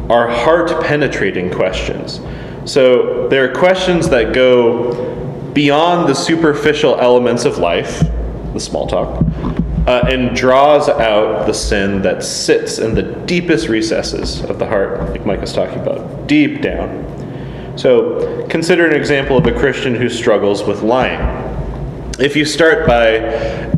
[0.09, 2.21] are heart penetrating questions.
[2.67, 8.01] So there are questions that go beyond the superficial elements of life,
[8.53, 9.25] the small talk,
[9.87, 15.11] uh, and draws out the sin that sits in the deepest recesses of the heart,
[15.11, 17.05] like Mike was talking about, deep down.
[17.79, 21.21] So consider an example of a Christian who struggles with lying.
[22.19, 23.19] If you start by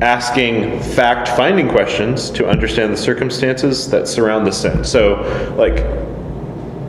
[0.01, 4.83] asking fact finding questions to understand the circumstances that surround the sin.
[4.83, 5.85] So, like,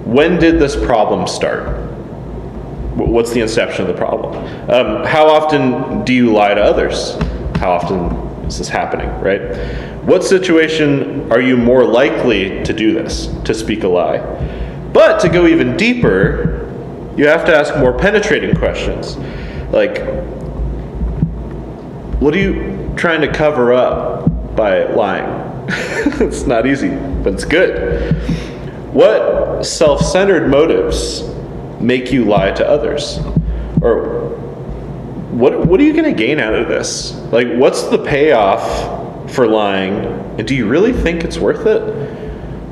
[0.06, 1.89] when did this problem start?
[3.00, 4.36] Wh- What's the inception of the problem?
[4.70, 7.16] Um, how often do you lie to others?
[7.56, 8.06] How often
[8.46, 9.56] is this happening, right?
[10.04, 14.20] What situation are you more likely to do this, to speak a lie?
[14.92, 16.66] But to go even deeper,
[17.16, 19.18] you have to ask more penetrating questions.
[19.72, 20.00] Like,
[22.20, 25.46] what are you trying to cover up by lying?
[25.70, 26.90] it's not easy,
[27.24, 28.14] but it's good.
[28.94, 31.22] What self centered motives
[31.80, 33.20] make you lie to others?
[33.82, 34.30] Or
[35.32, 37.14] what, what are you going to gain out of this?
[37.32, 39.94] Like, what's the payoff for lying?
[40.38, 42.20] And do you really think it's worth it?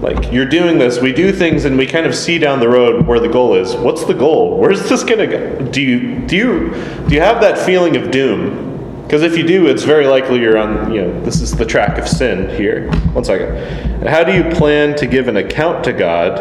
[0.01, 3.07] Like, you're doing this, we do things, and we kind of see down the road
[3.07, 3.75] where the goal is.
[3.75, 4.59] What's the goal?
[4.59, 5.71] Where's this going to go?
[5.71, 6.69] Do you, do, you,
[7.07, 8.67] do you have that feeling of doom?
[9.03, 11.97] Because if you do, it's very likely you're on, you know, this is the track
[11.97, 12.91] of sin here.
[13.13, 14.05] One second.
[14.05, 16.37] How do you plan to give an account to God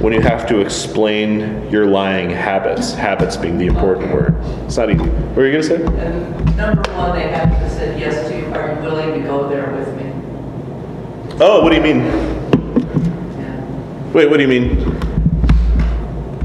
[0.00, 2.92] when you have to explain your lying habits?
[2.92, 4.34] Habits being the important word.
[4.64, 4.98] It's not easy.
[4.98, 5.82] What were you going to say?
[6.04, 9.70] And number one, they have to say yes to, are you willing to go there
[9.72, 10.12] with me?
[11.40, 12.00] Oh, what do you mean?
[12.04, 13.64] Yeah.
[14.12, 14.78] Wait, what do you mean?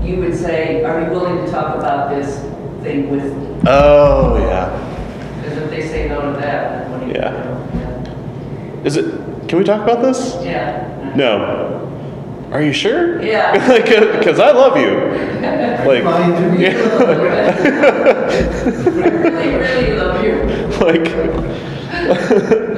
[0.02, 2.40] You would say, are you willing to talk about this
[2.84, 3.60] thing with me?
[3.68, 4.70] Oh, yeah.
[5.42, 7.20] Because if they say no to that, then what do you do?
[7.20, 8.84] Yeah.
[8.86, 9.06] Is it,
[9.48, 10.36] can we talk about this?
[10.42, 11.14] Yeah.
[11.16, 11.81] No.
[12.52, 13.22] Are you sure?
[13.22, 13.66] Yeah.
[13.70, 15.42] like, because I love you.
[15.82, 16.68] Like, Lying to me.
[16.68, 16.74] I
[18.86, 20.34] really, really love you.
[20.78, 21.08] like,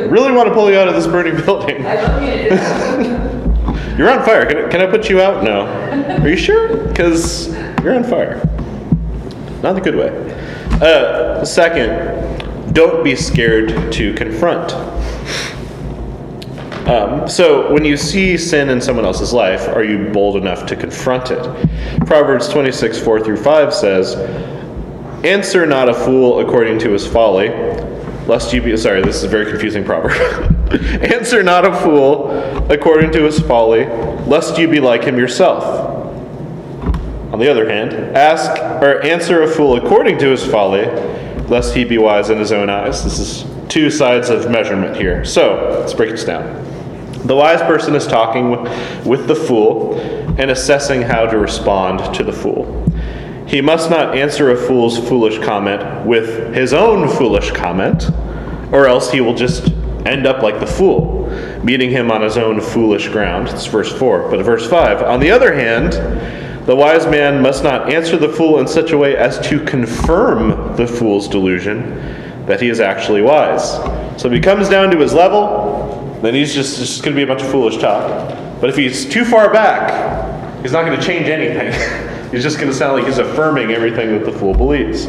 [0.10, 1.86] really want to pull you out of this burning building.
[1.86, 3.98] I love you.
[3.98, 4.46] you're on fire.
[4.46, 5.44] Can I, can I put you out?
[5.44, 5.66] No.
[6.24, 6.78] Are you sure?
[6.88, 7.54] Because
[7.84, 8.42] you're on fire.
[9.62, 10.12] Not the good way.
[10.82, 14.72] Uh, second, don't be scared to confront.
[16.86, 20.76] Um, so, when you see sin in someone else's life, are you bold enough to
[20.76, 21.42] confront it?
[22.06, 24.16] Proverbs 26, 4 through 5 says,
[25.24, 27.50] Answer not a fool according to his folly,
[28.28, 28.76] lest you be.
[28.76, 30.12] Sorry, this is a very confusing proverb.
[31.02, 32.30] Answer not a fool
[32.70, 33.86] according to his folly,
[34.26, 35.64] lest you be like him yourself.
[37.32, 40.86] On the other hand, ask or answer a fool according to his folly,
[41.48, 43.04] lest he be wise in his own eyes.
[43.04, 45.24] This is two sides of measurement here.
[45.24, 46.73] So let's break this down.
[47.26, 48.52] The wise person is talking
[49.06, 49.96] with, the fool
[50.38, 52.86] and assessing how to respond to the fool.
[53.48, 58.10] He must not answer a fool's foolish comment with his own foolish comment,
[58.74, 59.72] or else he will just
[60.06, 61.30] end up like the fool,
[61.64, 63.48] meeting him on his own foolish ground.
[63.48, 64.30] It's verse 4.
[64.30, 65.94] But verse 5 On the other hand,
[66.66, 70.76] the wise man must not answer the fool in such a way as to confirm
[70.76, 73.76] the fool's delusion that he is actually wise.
[74.22, 75.73] So if he comes down to his level,
[76.24, 78.30] then he's just, just going to be a bunch of foolish talk.
[78.62, 81.72] But if he's too far back, he's not going to change anything.
[82.32, 85.08] he's just going to sound like he's affirming everything that the fool believes.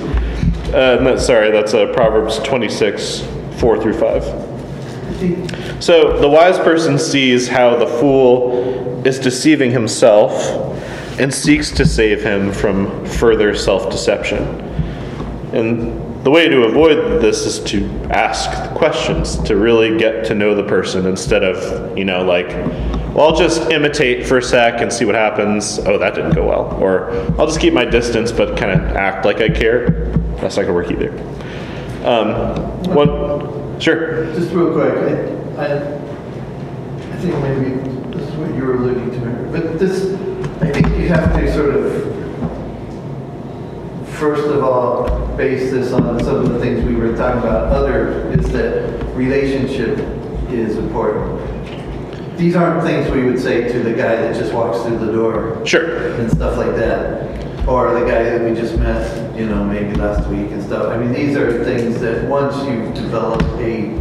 [0.74, 3.20] Uh, no, sorry, that's uh, Proverbs 26,
[3.58, 5.82] 4 through 5.
[5.82, 10.32] So the wise person sees how the fool is deceiving himself
[11.20, 14.42] and seeks to save him from further self deception.
[15.52, 20.54] And the way to avoid this is to ask questions, to really get to know
[20.54, 22.48] the person instead of, you know, like,
[23.14, 25.78] well, I'll just imitate for a sec and see what happens.
[25.80, 26.82] Oh, that didn't go well.
[26.82, 30.12] Or I'll just keep my distance but kind of act like I care.
[30.40, 31.12] That's not going to work either.
[32.06, 34.24] Um, one, sure.
[34.34, 34.94] Just real quick,
[35.58, 35.94] I, I,
[37.12, 40.14] I think maybe this is what you were alluding to, but this,
[40.62, 42.13] I think you have to sort of,
[44.24, 45.04] first of all,
[45.36, 49.98] base this on some of the things we were talking about, other, is that relationship
[50.48, 51.42] is important.
[52.38, 55.60] These aren't things we would say to the guy that just walks through the door
[55.66, 56.08] Sure.
[56.18, 57.68] and stuff like that.
[57.68, 60.86] Or the guy that we just met, you know, maybe last week and stuff.
[60.86, 63.92] I mean, these are things that once you've developed a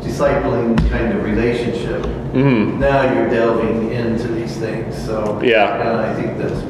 [0.00, 5.38] discipling kind of relationship, hmm now you're delving into these things, so.
[5.42, 5.78] Yeah.
[5.80, 6.62] And I think that's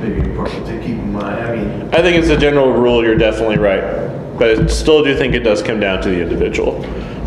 [0.00, 1.38] maybe important to keep in mind.
[1.38, 4.08] I mean, I think as a general rule, you're definitely right.
[4.38, 6.80] But I still do think it does come down to the individual.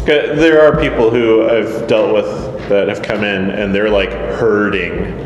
[0.06, 4.92] There are people who I've dealt with that have come in and they're like hurting.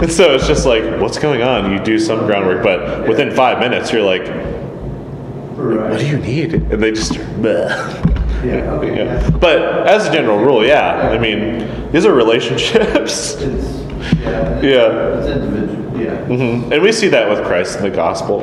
[0.00, 1.72] and so it's just like, what's going on?
[1.72, 4.26] You do some groundwork, but within five minutes, you're like,
[5.56, 6.54] what do you need?
[6.54, 7.68] And they just, bleh.
[8.44, 8.94] yeah, okay.
[9.04, 9.30] Yeah.
[9.30, 11.08] But as a general rule, yeah.
[11.10, 13.34] I mean, these are relationships.
[14.20, 14.60] Yeah.
[14.60, 15.18] Yeah.
[15.18, 16.16] It's individual, yeah.
[16.26, 18.42] hmm And we see that with Christ in the gospel.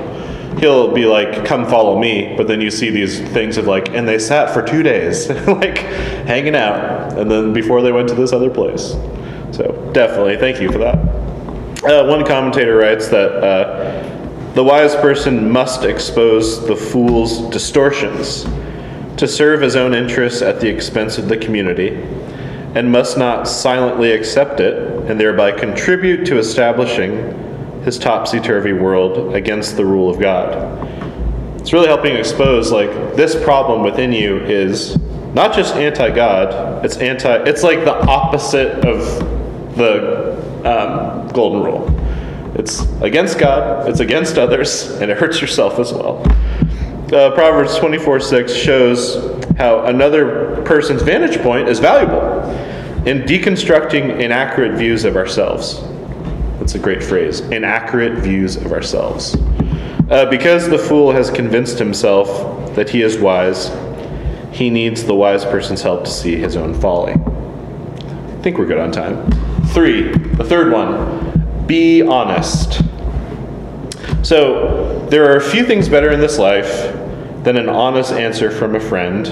[0.60, 4.06] He'll be like, "Come follow me," but then you see these things of like, and
[4.06, 5.78] they sat for two days, like
[6.28, 8.92] hanging out, and then before they went to this other place.
[9.52, 10.96] So definitely, thank you for that.
[11.84, 18.46] Uh, one commentator writes that uh, the wise person must expose the fool's distortions
[19.18, 21.92] to serve his own interests at the expense of the community,
[22.76, 24.76] and must not silently accept it
[25.10, 27.38] and thereby contribute to establishing
[27.84, 30.88] his topsy turvy world against the rule of God.
[31.60, 34.98] It's really helping expose like this problem within you is
[35.34, 36.84] not just anti-God.
[36.86, 37.36] It's anti.
[37.44, 39.06] It's like the opposite of
[39.76, 41.88] the um, golden rule.
[42.56, 43.90] It's against God.
[43.90, 46.22] It's against others, and it hurts yourself as well.
[47.14, 52.42] Uh, Proverbs 24 6 shows how another person's vantage point is valuable
[53.06, 55.80] in deconstructing inaccurate views of ourselves.
[56.58, 59.38] That's a great phrase inaccurate views of ourselves.
[60.10, 63.70] Uh, because the fool has convinced himself that he is wise,
[64.52, 67.14] he needs the wise person's help to see his own folly.
[67.14, 69.30] I think we're good on time.
[69.68, 72.82] Three, the third one be honest.
[74.24, 76.98] So, there are a few things better in this life
[77.44, 79.28] than an honest answer from a friend,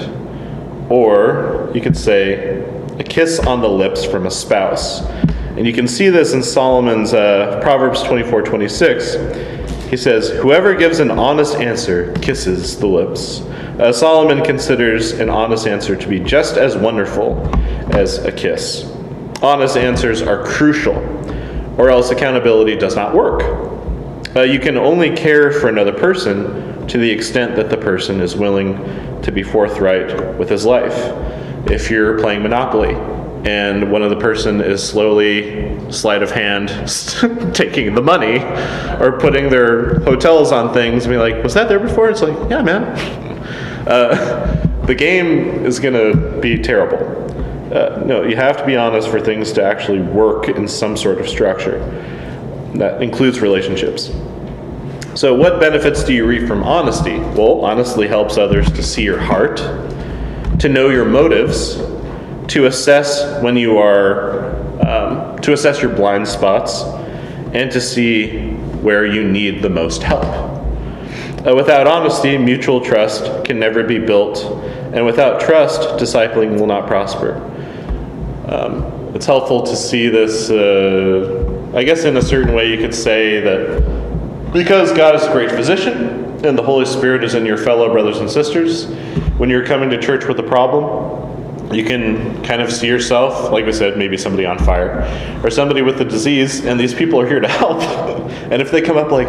[0.90, 2.62] or you could say
[2.98, 5.02] a kiss on the lips from a spouse.
[5.56, 9.14] And you can see this in Solomon's uh, Proverbs 24 26.
[9.88, 13.40] He says, Whoever gives an honest answer kisses the lips.
[13.80, 17.40] Uh, Solomon considers an honest answer to be just as wonderful
[17.94, 18.84] as a kiss.
[19.42, 20.96] Honest answers are crucial,
[21.78, 23.42] or else accountability does not work.
[24.36, 28.34] Uh, you can only care for another person to the extent that the person is
[28.34, 28.74] willing
[29.22, 30.92] to be forthright with his life.
[31.70, 32.94] If you're playing Monopoly
[33.48, 36.68] and one of the person is slowly, sleight of hand,
[37.54, 38.40] taking the money
[39.00, 42.10] or putting their hotels on things and be like, was that there before?
[42.10, 42.82] It's like, yeah, man.
[43.86, 47.06] Uh, the game is going to be terrible.
[47.72, 51.20] Uh, no, you have to be honest for things to actually work in some sort
[51.20, 51.78] of structure.
[52.74, 54.10] That includes relationships.
[55.14, 57.18] So, what benefits do you reap from honesty?
[57.18, 59.56] Well, honesty helps others to see your heart,
[60.60, 61.82] to know your motives,
[62.46, 64.54] to assess when you are,
[64.86, 66.84] um, to assess your blind spots,
[67.52, 68.50] and to see
[68.82, 70.24] where you need the most help.
[70.24, 74.44] Uh, without honesty, mutual trust can never be built,
[74.94, 77.34] and without trust, discipling will not prosper.
[78.46, 82.94] Um, it's helpful to see this, uh, I guess, in a certain way, you could
[82.94, 83.99] say that
[84.52, 88.18] because God is a great physician and the Holy Spirit is in your fellow brothers
[88.18, 88.86] and sisters,
[89.38, 93.64] when you're coming to church with a problem, you can kind of see yourself, like
[93.64, 95.02] we said, maybe somebody on fire
[95.44, 97.80] or somebody with a disease, and these people are here to help.
[98.50, 99.28] and if they come up like,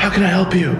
[0.00, 0.70] How can I help you?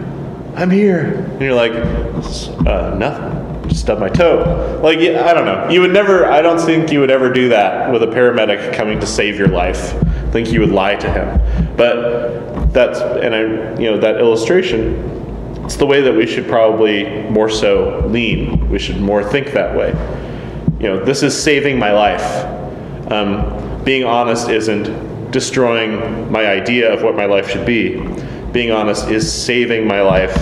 [0.57, 1.15] I'm here.
[1.15, 3.69] And you're like, uh, Nothing.
[3.69, 4.81] Just stub my toe.
[4.83, 5.69] Like, I don't know.
[5.69, 9.01] You would never, I don't think you would ever do that with a paramedic coming
[9.01, 9.95] to save your life.
[9.95, 11.77] I think you would lie to him.
[11.77, 13.41] But that's, and I,
[13.81, 18.69] you know, that illustration, it's the way that we should probably more so lean.
[18.69, 19.95] We should more think that way
[20.85, 23.11] you know, this is saving my life.
[23.11, 28.01] Um, being honest isn't destroying my idea of what my life should be.
[28.53, 30.35] Being honest is saving my life,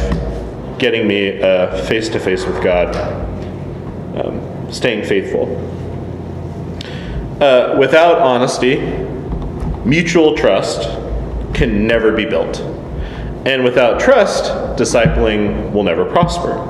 [0.80, 1.38] getting me
[1.86, 2.96] face to face with God,
[4.16, 5.46] um, staying faithful.
[7.40, 8.78] Uh, without honesty,
[9.84, 10.88] mutual trust
[11.54, 12.60] can never be built.
[13.44, 14.44] And without trust,
[14.78, 16.68] discipling will never prosper.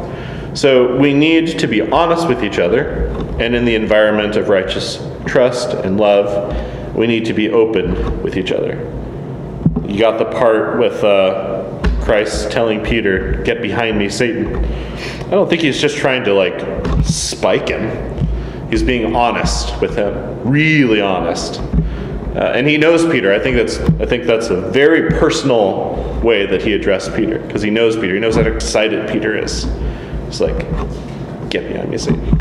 [0.55, 3.07] So we need to be honest with each other,
[3.39, 8.37] and in the environment of righteous trust and love, we need to be open with
[8.37, 8.75] each other.
[9.87, 14.57] You got the part with uh, Christ telling Peter, Get behind me, Satan.
[14.57, 16.61] I don't think he's just trying to like
[17.05, 18.71] spike him.
[18.71, 21.61] He's being honest with him, really honest.
[22.35, 23.33] Uh, and he knows Peter.
[23.33, 27.61] I think that's I think that's a very personal way that he addressed Peter because
[27.61, 28.15] he knows Peter.
[28.15, 29.67] He knows how excited Peter is.
[30.29, 30.61] It's like,
[31.51, 32.41] get behind me, Satan.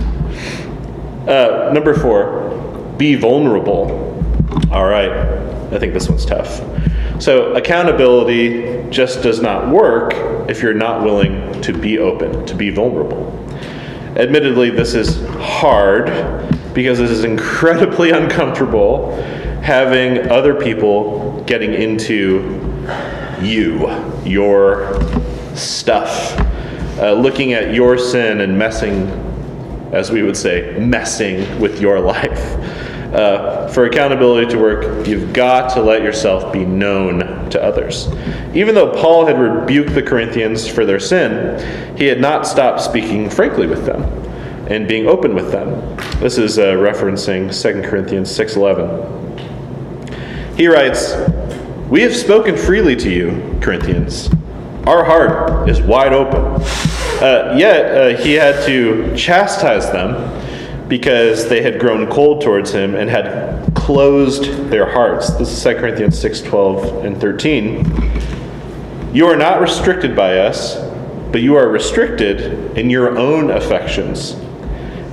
[1.28, 3.92] Uh, number four, be vulnerable.
[4.72, 5.12] All right,
[5.74, 6.62] I think this one's tough.
[7.22, 10.14] So, accountability just does not work
[10.50, 13.28] if you're not willing to be open, to be vulnerable.
[14.16, 16.06] Admittedly, this is hard
[16.74, 19.14] because it is incredibly uncomfortable
[19.62, 22.60] having other people getting into
[23.42, 23.90] you,
[24.24, 25.00] your
[25.56, 26.38] stuff
[27.00, 29.08] uh, looking at your sin and messing,
[29.92, 32.58] as we would say, messing with your life.
[33.14, 38.08] Uh, for accountability to work, you've got to let yourself be known to others.
[38.54, 43.30] Even though Paul had rebuked the Corinthians for their sin, he had not stopped speaking
[43.30, 44.04] frankly with them
[44.70, 45.98] and being open with them.
[46.22, 49.21] This is uh, referencing 2 Corinthians 6:11.
[50.62, 51.16] He writes,
[51.90, 54.30] "We have spoken freely to you, Corinthians,
[54.86, 56.62] our heart is wide open.
[57.20, 60.30] Uh, yet uh, he had to chastise them
[60.88, 65.32] because they had grown cold towards him and had closed their hearts.
[65.32, 69.16] This is 2 Corinthians 6 12 and 13.
[69.16, 70.76] You are not restricted by us,
[71.32, 74.34] but you are restricted in your own affections.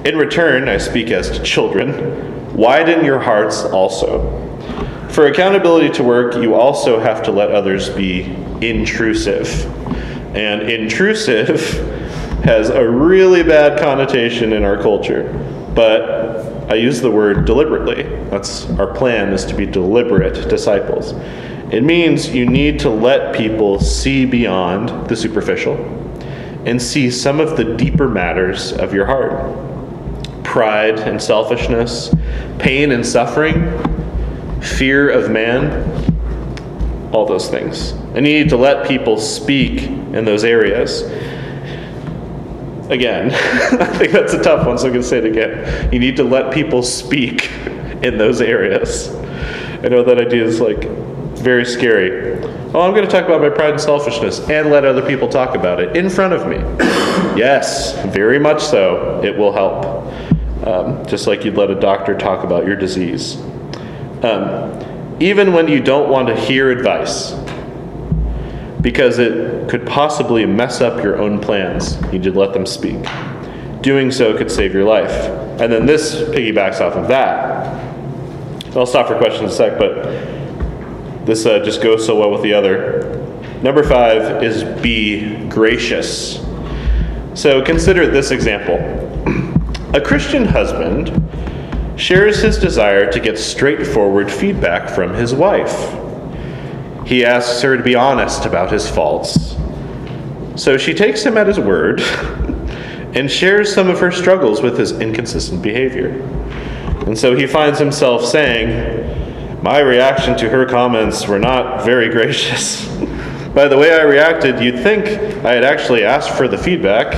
[0.05, 4.48] In return, I speak as to children, widen your hearts also.
[5.19, 8.23] For accountability to work, you also have to let others be
[8.61, 9.67] intrusive.
[10.37, 11.61] And intrusive
[12.45, 15.33] has a really bad connotation in our culture,
[15.75, 18.05] but I use the word deliberately.
[18.31, 21.15] That's our plan is to be deliberate disciples.
[21.73, 25.75] It means you need to let people see beyond the superficial
[26.65, 30.45] and see some of the deeper matters of your heart.
[30.45, 32.15] Pride and selfishness,
[32.61, 33.98] pain and suffering,
[34.61, 36.09] fear of man,
[37.13, 37.93] all those things.
[38.15, 41.03] And you need to let people speak in those areas.
[42.91, 43.31] Again,
[43.81, 45.93] I think that's a tough one, so I'm going to say it again.
[45.93, 47.51] You need to let people speak
[48.03, 49.15] in those areas.
[49.85, 50.85] I know that idea is like
[51.39, 52.43] very scary.
[52.75, 55.55] Oh, I'm going to talk about my pride and selfishness and let other people talk
[55.55, 56.57] about it in front of me.
[57.39, 59.23] yes, very much so.
[59.23, 59.87] It will help.
[60.67, 63.39] Um, just like you'd let a doctor talk about your disease.
[64.23, 67.35] Um, even when you don't want to hear advice,
[68.81, 73.05] because it could possibly mess up your own plans, you should let them speak.
[73.81, 75.11] Doing so could save your life.
[75.61, 77.85] And then this piggybacks off of that.
[78.77, 80.05] I'll stop for questions in a sec, but
[81.27, 83.15] this uh, just goes so well with the other.
[83.63, 86.45] Number five is be gracious.
[87.35, 88.77] So consider this example
[89.95, 91.09] a Christian husband
[91.99, 95.95] shares his desire to get straightforward feedback from his wife.
[97.05, 99.57] He asks her to be honest about his faults.
[100.55, 102.01] So she takes him at his word
[103.15, 106.11] and shares some of her struggles with his inconsistent behavior.
[107.07, 112.87] And so he finds himself saying, My reaction to her comments were not very gracious.
[113.55, 115.09] By the way I reacted, you'd think
[115.45, 117.15] I had actually asked for the feedback,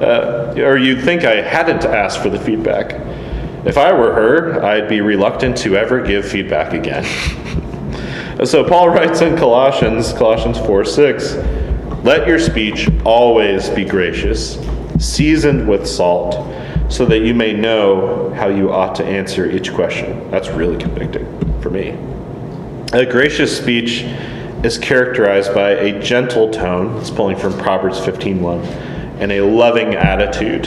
[0.00, 3.11] uh, or you'd think I hadn't asked for the feedback.
[3.64, 7.04] If I were her, I'd be reluctant to ever give feedback again.
[8.44, 11.34] so Paul writes in Colossians, Colossians 4 6,
[12.02, 14.58] let your speech always be gracious,
[14.98, 16.34] seasoned with salt,
[16.90, 20.28] so that you may know how you ought to answer each question.
[20.32, 21.24] That's really convicting
[21.60, 21.90] for me.
[22.92, 24.02] A gracious speech
[24.64, 28.64] is characterized by a gentle tone, it's pulling from Proverbs 15:1,
[29.20, 30.66] and a loving attitude.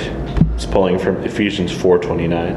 [0.55, 2.55] It's pulling from Ephesians 4:29.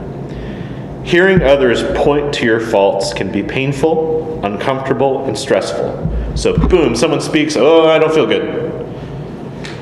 [1.08, 6.36] Hearing others point to your faults can be painful, uncomfortable, and stressful.
[6.36, 8.86] So, boom, someone speaks, oh, I don't feel good.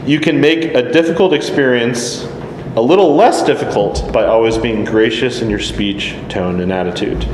[0.06, 2.22] You can make a difficult experience
[2.76, 7.24] a little less difficult by always being gracious in your speech, tone, and attitude.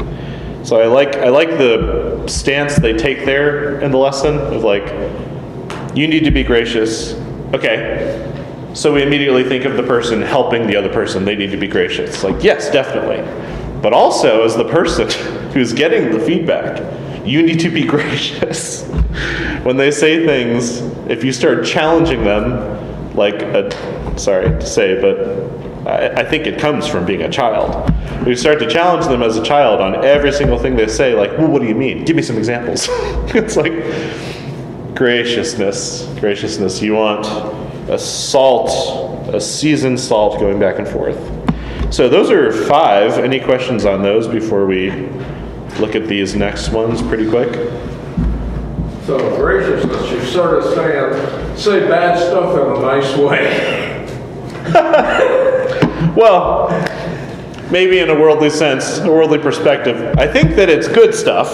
[0.67, 4.87] So I like I like the stance they take there in the lesson of like,
[5.95, 7.13] you need to be gracious.
[7.53, 8.31] Okay.
[8.73, 11.27] So we immediately think of the person helping the other person.
[11.27, 12.25] They need to be gracious.
[12.25, 13.19] Like, yes, definitely.
[13.83, 15.11] But also, as the person
[15.53, 16.81] who's getting the feedback,
[17.27, 18.87] you need to be gracious.
[19.65, 20.81] when they say things,
[21.11, 25.53] if you start challenging them, like a, sorry to say, but
[25.87, 27.91] I, I think it comes from being a child.
[28.27, 31.37] You start to challenge them as a child on every single thing they say, like,
[31.37, 32.05] well, what do you mean?
[32.05, 32.87] Give me some examples.
[33.35, 33.73] it's like
[34.95, 36.07] graciousness.
[36.21, 36.81] Graciousness.
[36.81, 37.27] You want
[37.91, 38.71] a salt,
[39.35, 41.19] a seasoned salt going back and forth.
[41.93, 43.19] So those are five.
[43.19, 44.91] Any questions on those before we
[45.79, 47.53] look at these next ones pretty quick?
[49.05, 54.07] So graciousness, you're sort of saying, say bad stuff in a nice way.
[56.17, 56.71] well,
[57.71, 60.17] maybe in a worldly sense, a worldly perspective.
[60.17, 61.51] I think that it's good stuff,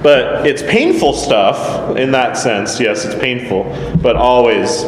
[0.00, 2.78] but it's painful stuff in that sense.
[2.78, 3.64] Yes, it's painful,
[4.00, 4.84] but always.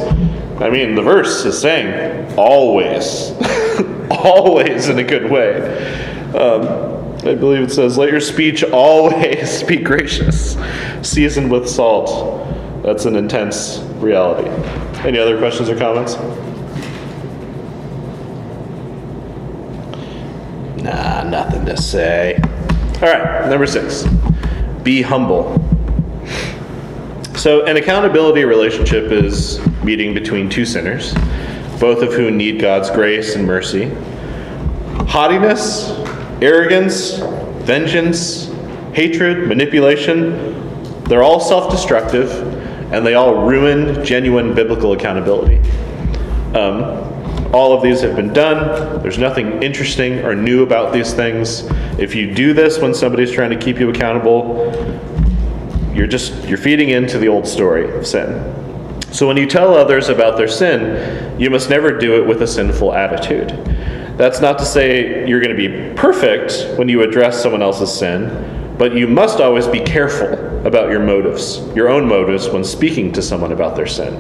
[0.60, 3.32] I mean, the verse is saying always.
[4.14, 5.60] always in a good way.
[6.34, 6.94] Um,
[7.26, 10.56] I believe it says, Let your speech always be gracious,
[11.02, 12.46] seasoned with salt.
[12.82, 14.48] That's an intense reality.
[15.06, 16.16] Any other questions or comments?
[20.82, 22.38] Nah, nothing to say.
[22.96, 24.04] All right, number six
[24.84, 25.58] be humble.
[27.36, 31.14] So, an accountability relationship is meeting between two sinners
[31.78, 33.90] both of whom need God's grace and mercy.
[35.08, 35.90] Haughtiness,
[36.42, 37.16] arrogance,
[37.64, 38.50] vengeance,
[38.92, 42.30] hatred, manipulation, they're all self destructive
[42.92, 45.58] and they all ruin genuine biblical accountability.
[46.54, 47.02] Um,
[47.52, 49.00] All of these have been done.
[49.02, 51.62] There's nothing interesting or new about these things.
[51.98, 54.72] If you do this when somebody's trying to keep you accountable,
[55.94, 58.63] you're just you're feeding into the old story of sin.
[59.14, 62.48] So when you tell others about their sin, you must never do it with a
[62.48, 63.50] sinful attitude.
[64.18, 68.74] That's not to say you're going to be perfect when you address someone else's sin,
[68.76, 73.22] but you must always be careful about your motives, your own motives, when speaking to
[73.22, 74.12] someone about their sin.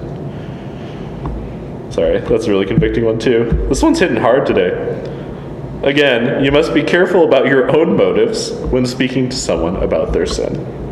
[1.90, 3.66] Sorry, that's a really convicting one, too.
[3.68, 5.00] This one's hitting hard today.
[5.82, 10.24] Again, you must be careful about your own motives when speaking to someone about their
[10.24, 10.83] sin.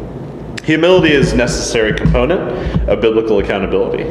[0.63, 4.05] Humility is a necessary component of biblical accountability.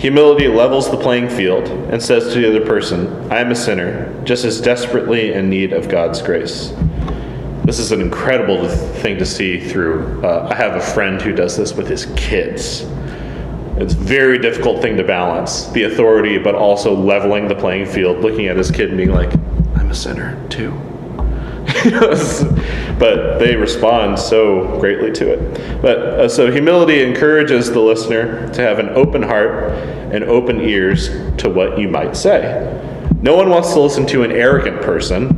[0.00, 4.12] Humility levels the playing field and says to the other person, I am a sinner,
[4.24, 6.74] just as desperately in need of God's grace.
[7.64, 10.20] This is an incredible thing to see through.
[10.24, 12.80] Uh, I have a friend who does this with his kids.
[13.76, 18.18] It's a very difficult thing to balance the authority, but also leveling the playing field,
[18.18, 19.32] looking at his kid and being like,
[19.76, 20.72] I'm a sinner too.
[22.98, 25.80] but they respond so greatly to it.
[25.80, 29.72] But uh, so humility encourages the listener to have an open heart
[30.12, 31.08] and open ears
[31.38, 32.68] to what you might say.
[33.22, 35.36] No one wants to listen to an arrogant person,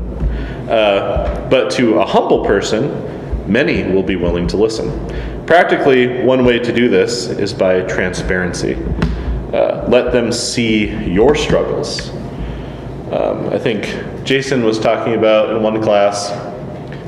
[0.70, 4.90] uh, but to a humble person, many will be willing to listen.
[5.46, 8.76] Practically, one way to do this is by transparency.
[9.52, 12.10] Uh, let them see your struggles.
[13.12, 13.84] Um, I think
[14.24, 16.32] Jason was talking about in one class,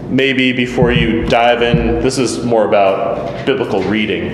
[0.08, 4.28] maybe before you dive in, this is more about biblical reading,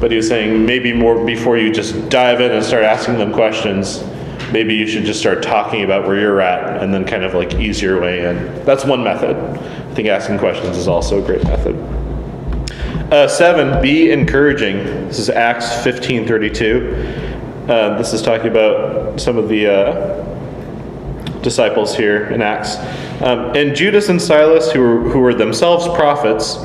[0.00, 3.32] but he was saying maybe more before you just dive in and start asking them
[3.32, 4.04] questions,
[4.52, 7.54] maybe you should just start talking about where you're at and then kind of like
[7.54, 8.64] ease your way in.
[8.66, 9.36] That's one method.
[9.36, 11.74] I think asking questions is also a great method.
[13.10, 14.76] Uh, seven, be encouraging.
[15.08, 17.66] This is Acts 15:32.
[17.66, 20.37] Uh, this is talking about some of the uh,
[21.42, 22.76] disciples here in Acts.
[23.22, 26.56] Um, and Judas and Silas, who were, who were themselves prophets,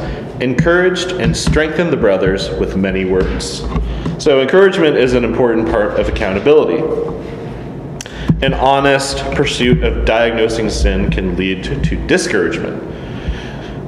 [0.42, 3.64] encouraged and strengthened the brothers with many words.
[4.20, 6.82] So, encouragement is an important part of accountability.
[8.42, 12.93] An honest pursuit of diagnosing sin can lead to, to discouragement.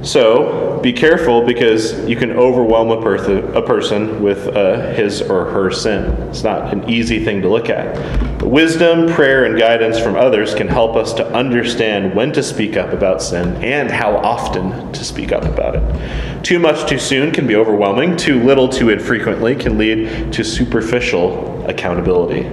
[0.06, 5.46] So be careful because you can overwhelm a, per- a person with uh, his or
[5.46, 6.12] her sin.
[6.30, 7.96] It's not an easy thing to look at.
[8.38, 12.78] But wisdom, prayer, and guidance from others can help us to understand when to speak
[12.78, 16.44] up about sin and how often to speak up about it.
[16.44, 21.66] Too much too soon can be overwhelming, too little too infrequently can lead to superficial
[21.66, 22.46] accountability.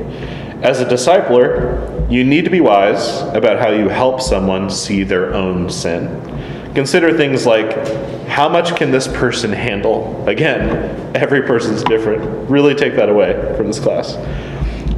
[0.62, 5.34] As a discipler, you need to be wise about how you help someone see their
[5.34, 6.32] own sin.
[6.74, 7.86] Consider things like
[8.26, 10.26] how much can this person handle?
[10.26, 12.48] Again, every person's different.
[12.48, 14.16] Really take that away from this class.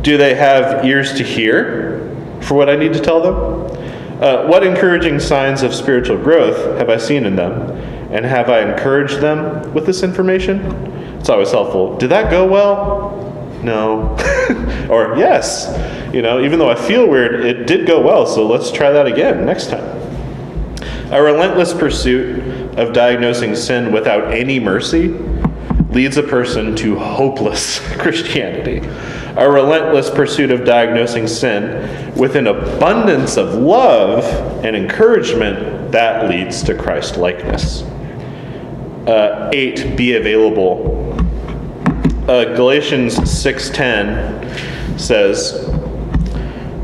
[0.02, 4.22] Do they have ears to hear for what I need to tell them?
[4.22, 7.70] Uh, what encouraging signs of spiritual growth have I seen in them?
[8.12, 10.60] And have I encouraged them with this information?
[11.18, 11.96] It's always helpful.
[11.98, 13.20] Did that go well?
[13.64, 14.10] No.
[14.88, 15.66] or yes.
[16.14, 19.06] You know, even though I feel weird, it did go well, so let's try that
[19.06, 19.93] again next time.
[21.10, 25.08] A relentless pursuit of diagnosing sin without any mercy
[25.90, 28.78] leads a person to hopeless Christianity.
[29.36, 34.24] A relentless pursuit of diagnosing sin with an abundance of love
[34.64, 37.82] and encouragement that leads to Christ likeness.
[39.06, 41.12] Uh, eight, be available.
[42.28, 45.68] Uh, Galatians 6:10 says,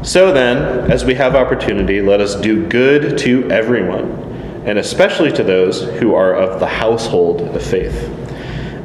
[0.03, 4.11] so then, as we have opportunity, let us do good to everyone,
[4.65, 8.09] and especially to those who are of the household of faith.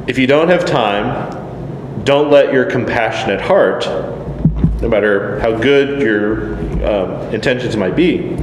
[0.06, 3.86] If you don't have time, don't let your compassionate heart,
[4.82, 6.54] no matter how good your
[6.86, 8.36] um, intentions might be,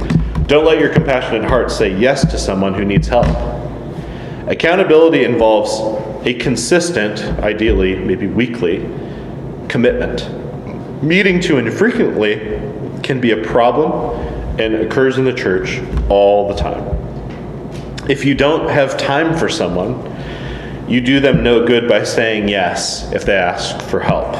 [0.48, 3.26] don't let your compassionate heart say yes to someone who needs help.
[4.48, 5.78] Accountability involves
[6.26, 8.80] a consistent, ideally, maybe weekly,
[9.68, 10.43] commitment
[11.04, 12.60] meeting too infrequently
[13.02, 14.18] can be a problem
[14.58, 16.82] and occurs in the church all the time.
[18.08, 20.10] If you don't have time for someone,
[20.88, 24.34] you do them no good by saying yes if they ask for help.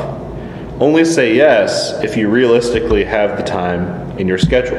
[0.81, 4.79] Only say yes if you realistically have the time in your schedule.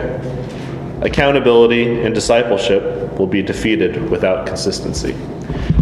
[1.01, 5.13] Accountability and discipleship will be defeated without consistency.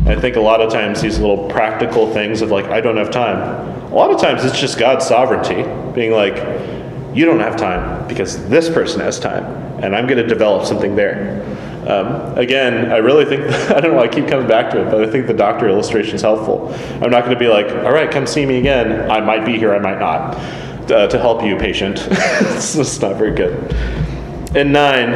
[0.06, 3.12] I think a lot of times these little practical things of like, I don't have
[3.12, 3.83] time.
[3.94, 5.62] A lot of times it's just God's sovereignty
[5.94, 6.36] being like,
[7.16, 9.46] you don't have time because this person has time,
[9.84, 11.44] and I'm going to develop something there.
[11.88, 15.04] Um, again, I really think, I don't know, I keep coming back to it, but
[15.04, 16.74] I think the doctor illustration is helpful.
[17.04, 19.12] I'm not going to be like, all right, come see me again.
[19.12, 20.38] I might be here, I might not.
[20.92, 22.00] uh, to help you, patient.
[22.12, 23.72] it's just not very good.
[24.56, 25.10] And nine,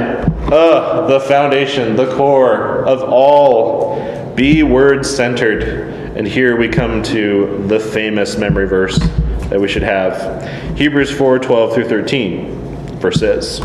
[0.54, 6.07] uh, the foundation, the core of all, be word centered.
[6.18, 11.38] And here we come to the famous memory verse that we should have Hebrews 4
[11.38, 12.98] 12 through 13.
[12.98, 13.60] Verse says,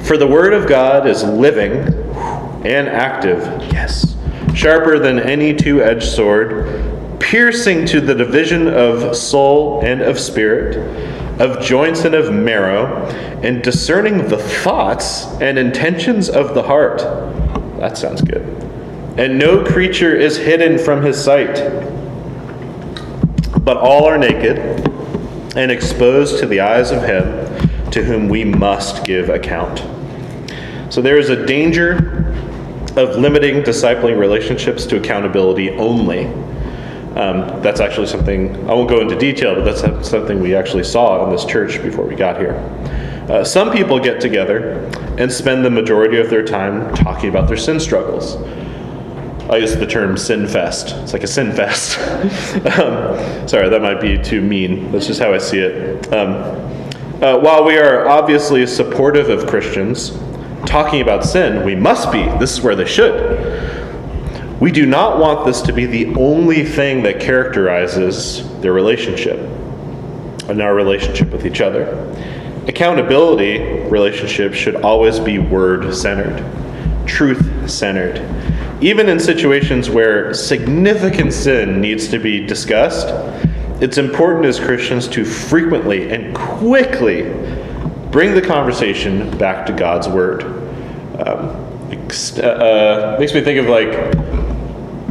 [0.00, 1.74] For the word of God is living
[2.66, 3.38] and active,
[3.72, 4.16] yes,
[4.52, 10.76] sharper than any two edged sword, piercing to the division of soul and of spirit,
[11.40, 13.06] of joints and of marrow,
[13.44, 16.98] and discerning the thoughts and intentions of the heart.
[17.78, 18.55] That sounds good.
[19.18, 21.54] And no creature is hidden from his sight,
[23.64, 24.58] but all are naked
[25.56, 29.82] and exposed to the eyes of him to whom we must give account.
[30.92, 32.34] So there is a danger
[32.96, 36.26] of limiting discipling relationships to accountability only.
[37.16, 41.24] Um, that's actually something, I won't go into detail, but that's something we actually saw
[41.24, 42.56] in this church before we got here.
[43.30, 44.72] Uh, some people get together
[45.16, 48.36] and spend the majority of their time talking about their sin struggles.
[49.48, 50.94] I use the term sin fest.
[50.96, 51.98] It's like a sin fest.
[52.78, 54.90] um, sorry, that might be too mean.
[54.90, 56.12] That's just how I see it.
[56.12, 56.32] Um,
[57.22, 60.10] uh, while we are obviously supportive of Christians,
[60.66, 62.24] talking about sin, we must be.
[62.38, 64.60] This is where they should.
[64.60, 69.38] We do not want this to be the only thing that characterizes their relationship
[70.48, 71.86] and our relationship with each other.
[72.66, 76.44] Accountability relationships should always be word centered,
[77.06, 78.16] truth centered.
[78.80, 83.08] Even in situations where significant sin needs to be discussed,
[83.80, 87.22] it's important as Christians to frequently and quickly
[88.10, 90.44] bring the conversation back to God's Word.
[91.20, 91.64] Um,
[92.38, 94.45] uh, makes me think of like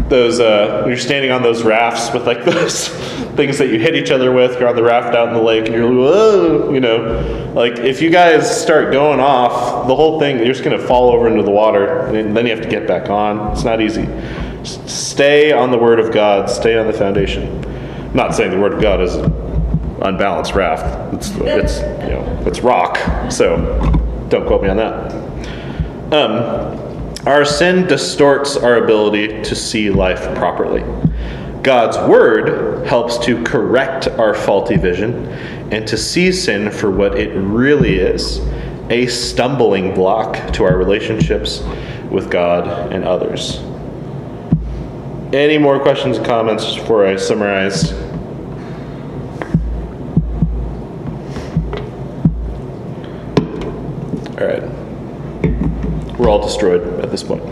[0.09, 2.89] those uh, you're standing on those rafts with like those
[3.35, 4.59] things that you hit each other with.
[4.59, 7.79] You're on the raft out in the lake, and you're like, whoa, you know, like
[7.79, 11.43] if you guys start going off, the whole thing you're just gonna fall over into
[11.43, 13.51] the water, and then you have to get back on.
[13.51, 14.07] It's not easy.
[14.63, 16.49] Stay on the Word of God.
[16.49, 17.63] Stay on the foundation.
[17.65, 19.31] I'm not saying the Word of God is an
[20.01, 21.13] unbalanced raft.
[21.15, 22.97] It's it's you know it's rock.
[23.31, 23.57] So
[24.29, 25.25] don't quote me on that.
[26.13, 26.84] Um,
[27.25, 30.81] our sin distorts our ability to see life properly.
[31.63, 35.25] God's Word helps to correct our faulty vision
[35.71, 38.39] and to see sin for what it really is
[38.91, 41.63] a stumbling block to our relationships
[42.11, 43.57] with God and others.
[45.33, 48.04] Any more questions and comments before I summarize?
[56.25, 57.43] We're all destroyed at this point.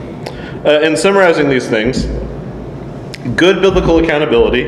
[0.66, 2.06] Uh, in summarizing these things,
[3.36, 4.68] good biblical accountability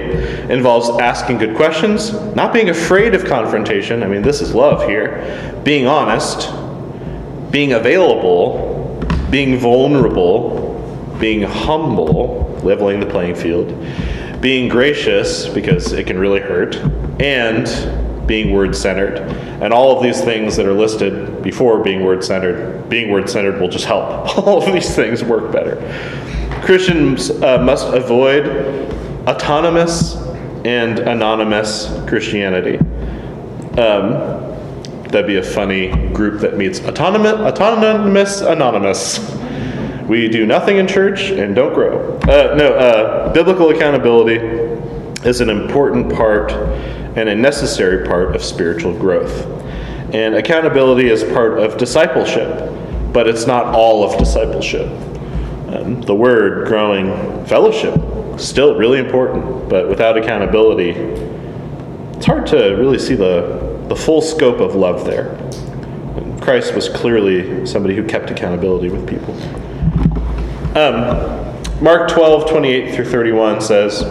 [0.54, 4.04] involves asking good questions, not being afraid of confrontation.
[4.04, 5.60] I mean, this is love here.
[5.64, 6.52] Being honest,
[7.50, 13.76] being available, being vulnerable, being humble, leveling the playing field,
[14.40, 16.76] being gracious because it can really hurt,
[17.20, 17.66] and
[18.28, 19.18] being word centered.
[19.62, 23.60] And all of these things that are listed before being word centered, being word centered
[23.60, 24.38] will just help.
[24.46, 25.76] All of these things work better.
[26.64, 28.48] Christians uh, must avoid
[29.28, 30.16] autonomous
[30.66, 32.80] and anonymous Christianity.
[33.78, 34.46] Um,
[35.10, 39.20] that'd be a funny group that meets autonomous, autonomous anonymous.
[40.08, 42.18] We do nothing in church and don't grow.
[42.24, 44.36] Uh, no, uh, biblical accountability
[45.28, 46.52] is an important part
[47.16, 49.46] and a necessary part of spiritual growth.
[50.14, 52.72] And accountability is part of discipleship,
[53.14, 54.88] but it's not all of discipleship.
[55.70, 58.00] Um, the word growing fellowship
[58.40, 60.92] still really important, but without accountability,
[62.16, 65.38] it's hard to really see the, the full scope of love there.
[66.42, 69.34] Christ was clearly somebody who kept accountability with people.
[70.78, 74.04] Um, Mark 12, 28 through 31 says,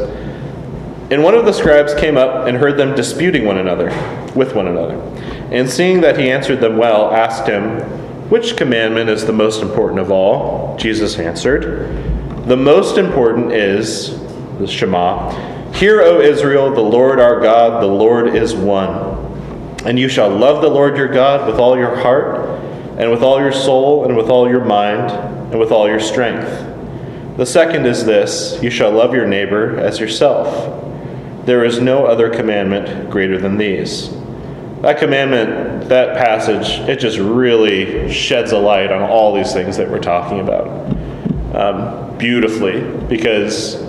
[1.14, 3.86] and one of the scribes came up and heard them disputing one another
[4.34, 4.96] with one another.
[5.52, 7.78] And seeing that he answered them well, asked him,
[8.30, 10.76] Which commandment is the most important of all?
[10.76, 14.18] Jesus answered, The most important is
[14.58, 15.30] the Shema.
[15.70, 18.90] Hear, O Israel, the Lord our God, the Lord is one.
[19.86, 22.58] And you shall love the Lord your God with all your heart,
[22.98, 25.12] and with all your soul, and with all your mind,
[25.52, 26.48] and with all your strength.
[27.36, 30.83] The second is this you shall love your neighbor as yourself.
[31.44, 34.10] There is no other commandment greater than these.
[34.80, 39.90] That commandment, that passage, it just really sheds a light on all these things that
[39.90, 40.66] we're talking about
[41.54, 43.82] um, beautifully because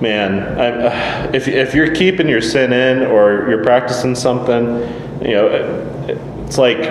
[0.00, 4.64] man, uh, if, if you're keeping your sin in or you're practicing something,
[5.22, 6.84] you know, it- it's like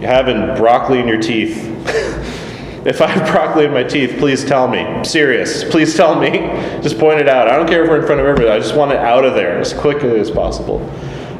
[0.00, 1.68] having broccoli in your teeth.
[2.84, 4.80] if I have broccoli in my teeth, please tell me.
[4.80, 5.62] I'm serious.
[5.62, 6.30] Please tell me.
[6.82, 7.48] Just point it out.
[7.48, 8.50] I don't care if we're in front of everybody.
[8.50, 10.80] I just want it out of there as quickly as possible.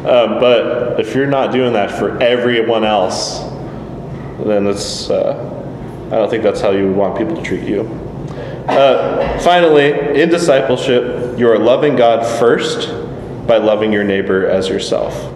[0.06, 3.40] Um, but if you're not doing that for everyone else,
[4.44, 5.36] then it's, uh,
[6.06, 7.82] I don't think that's how you want people to treat you.
[8.68, 12.88] Uh, finally, in discipleship, you are loving God first
[13.46, 15.31] by loving your neighbor as yourself.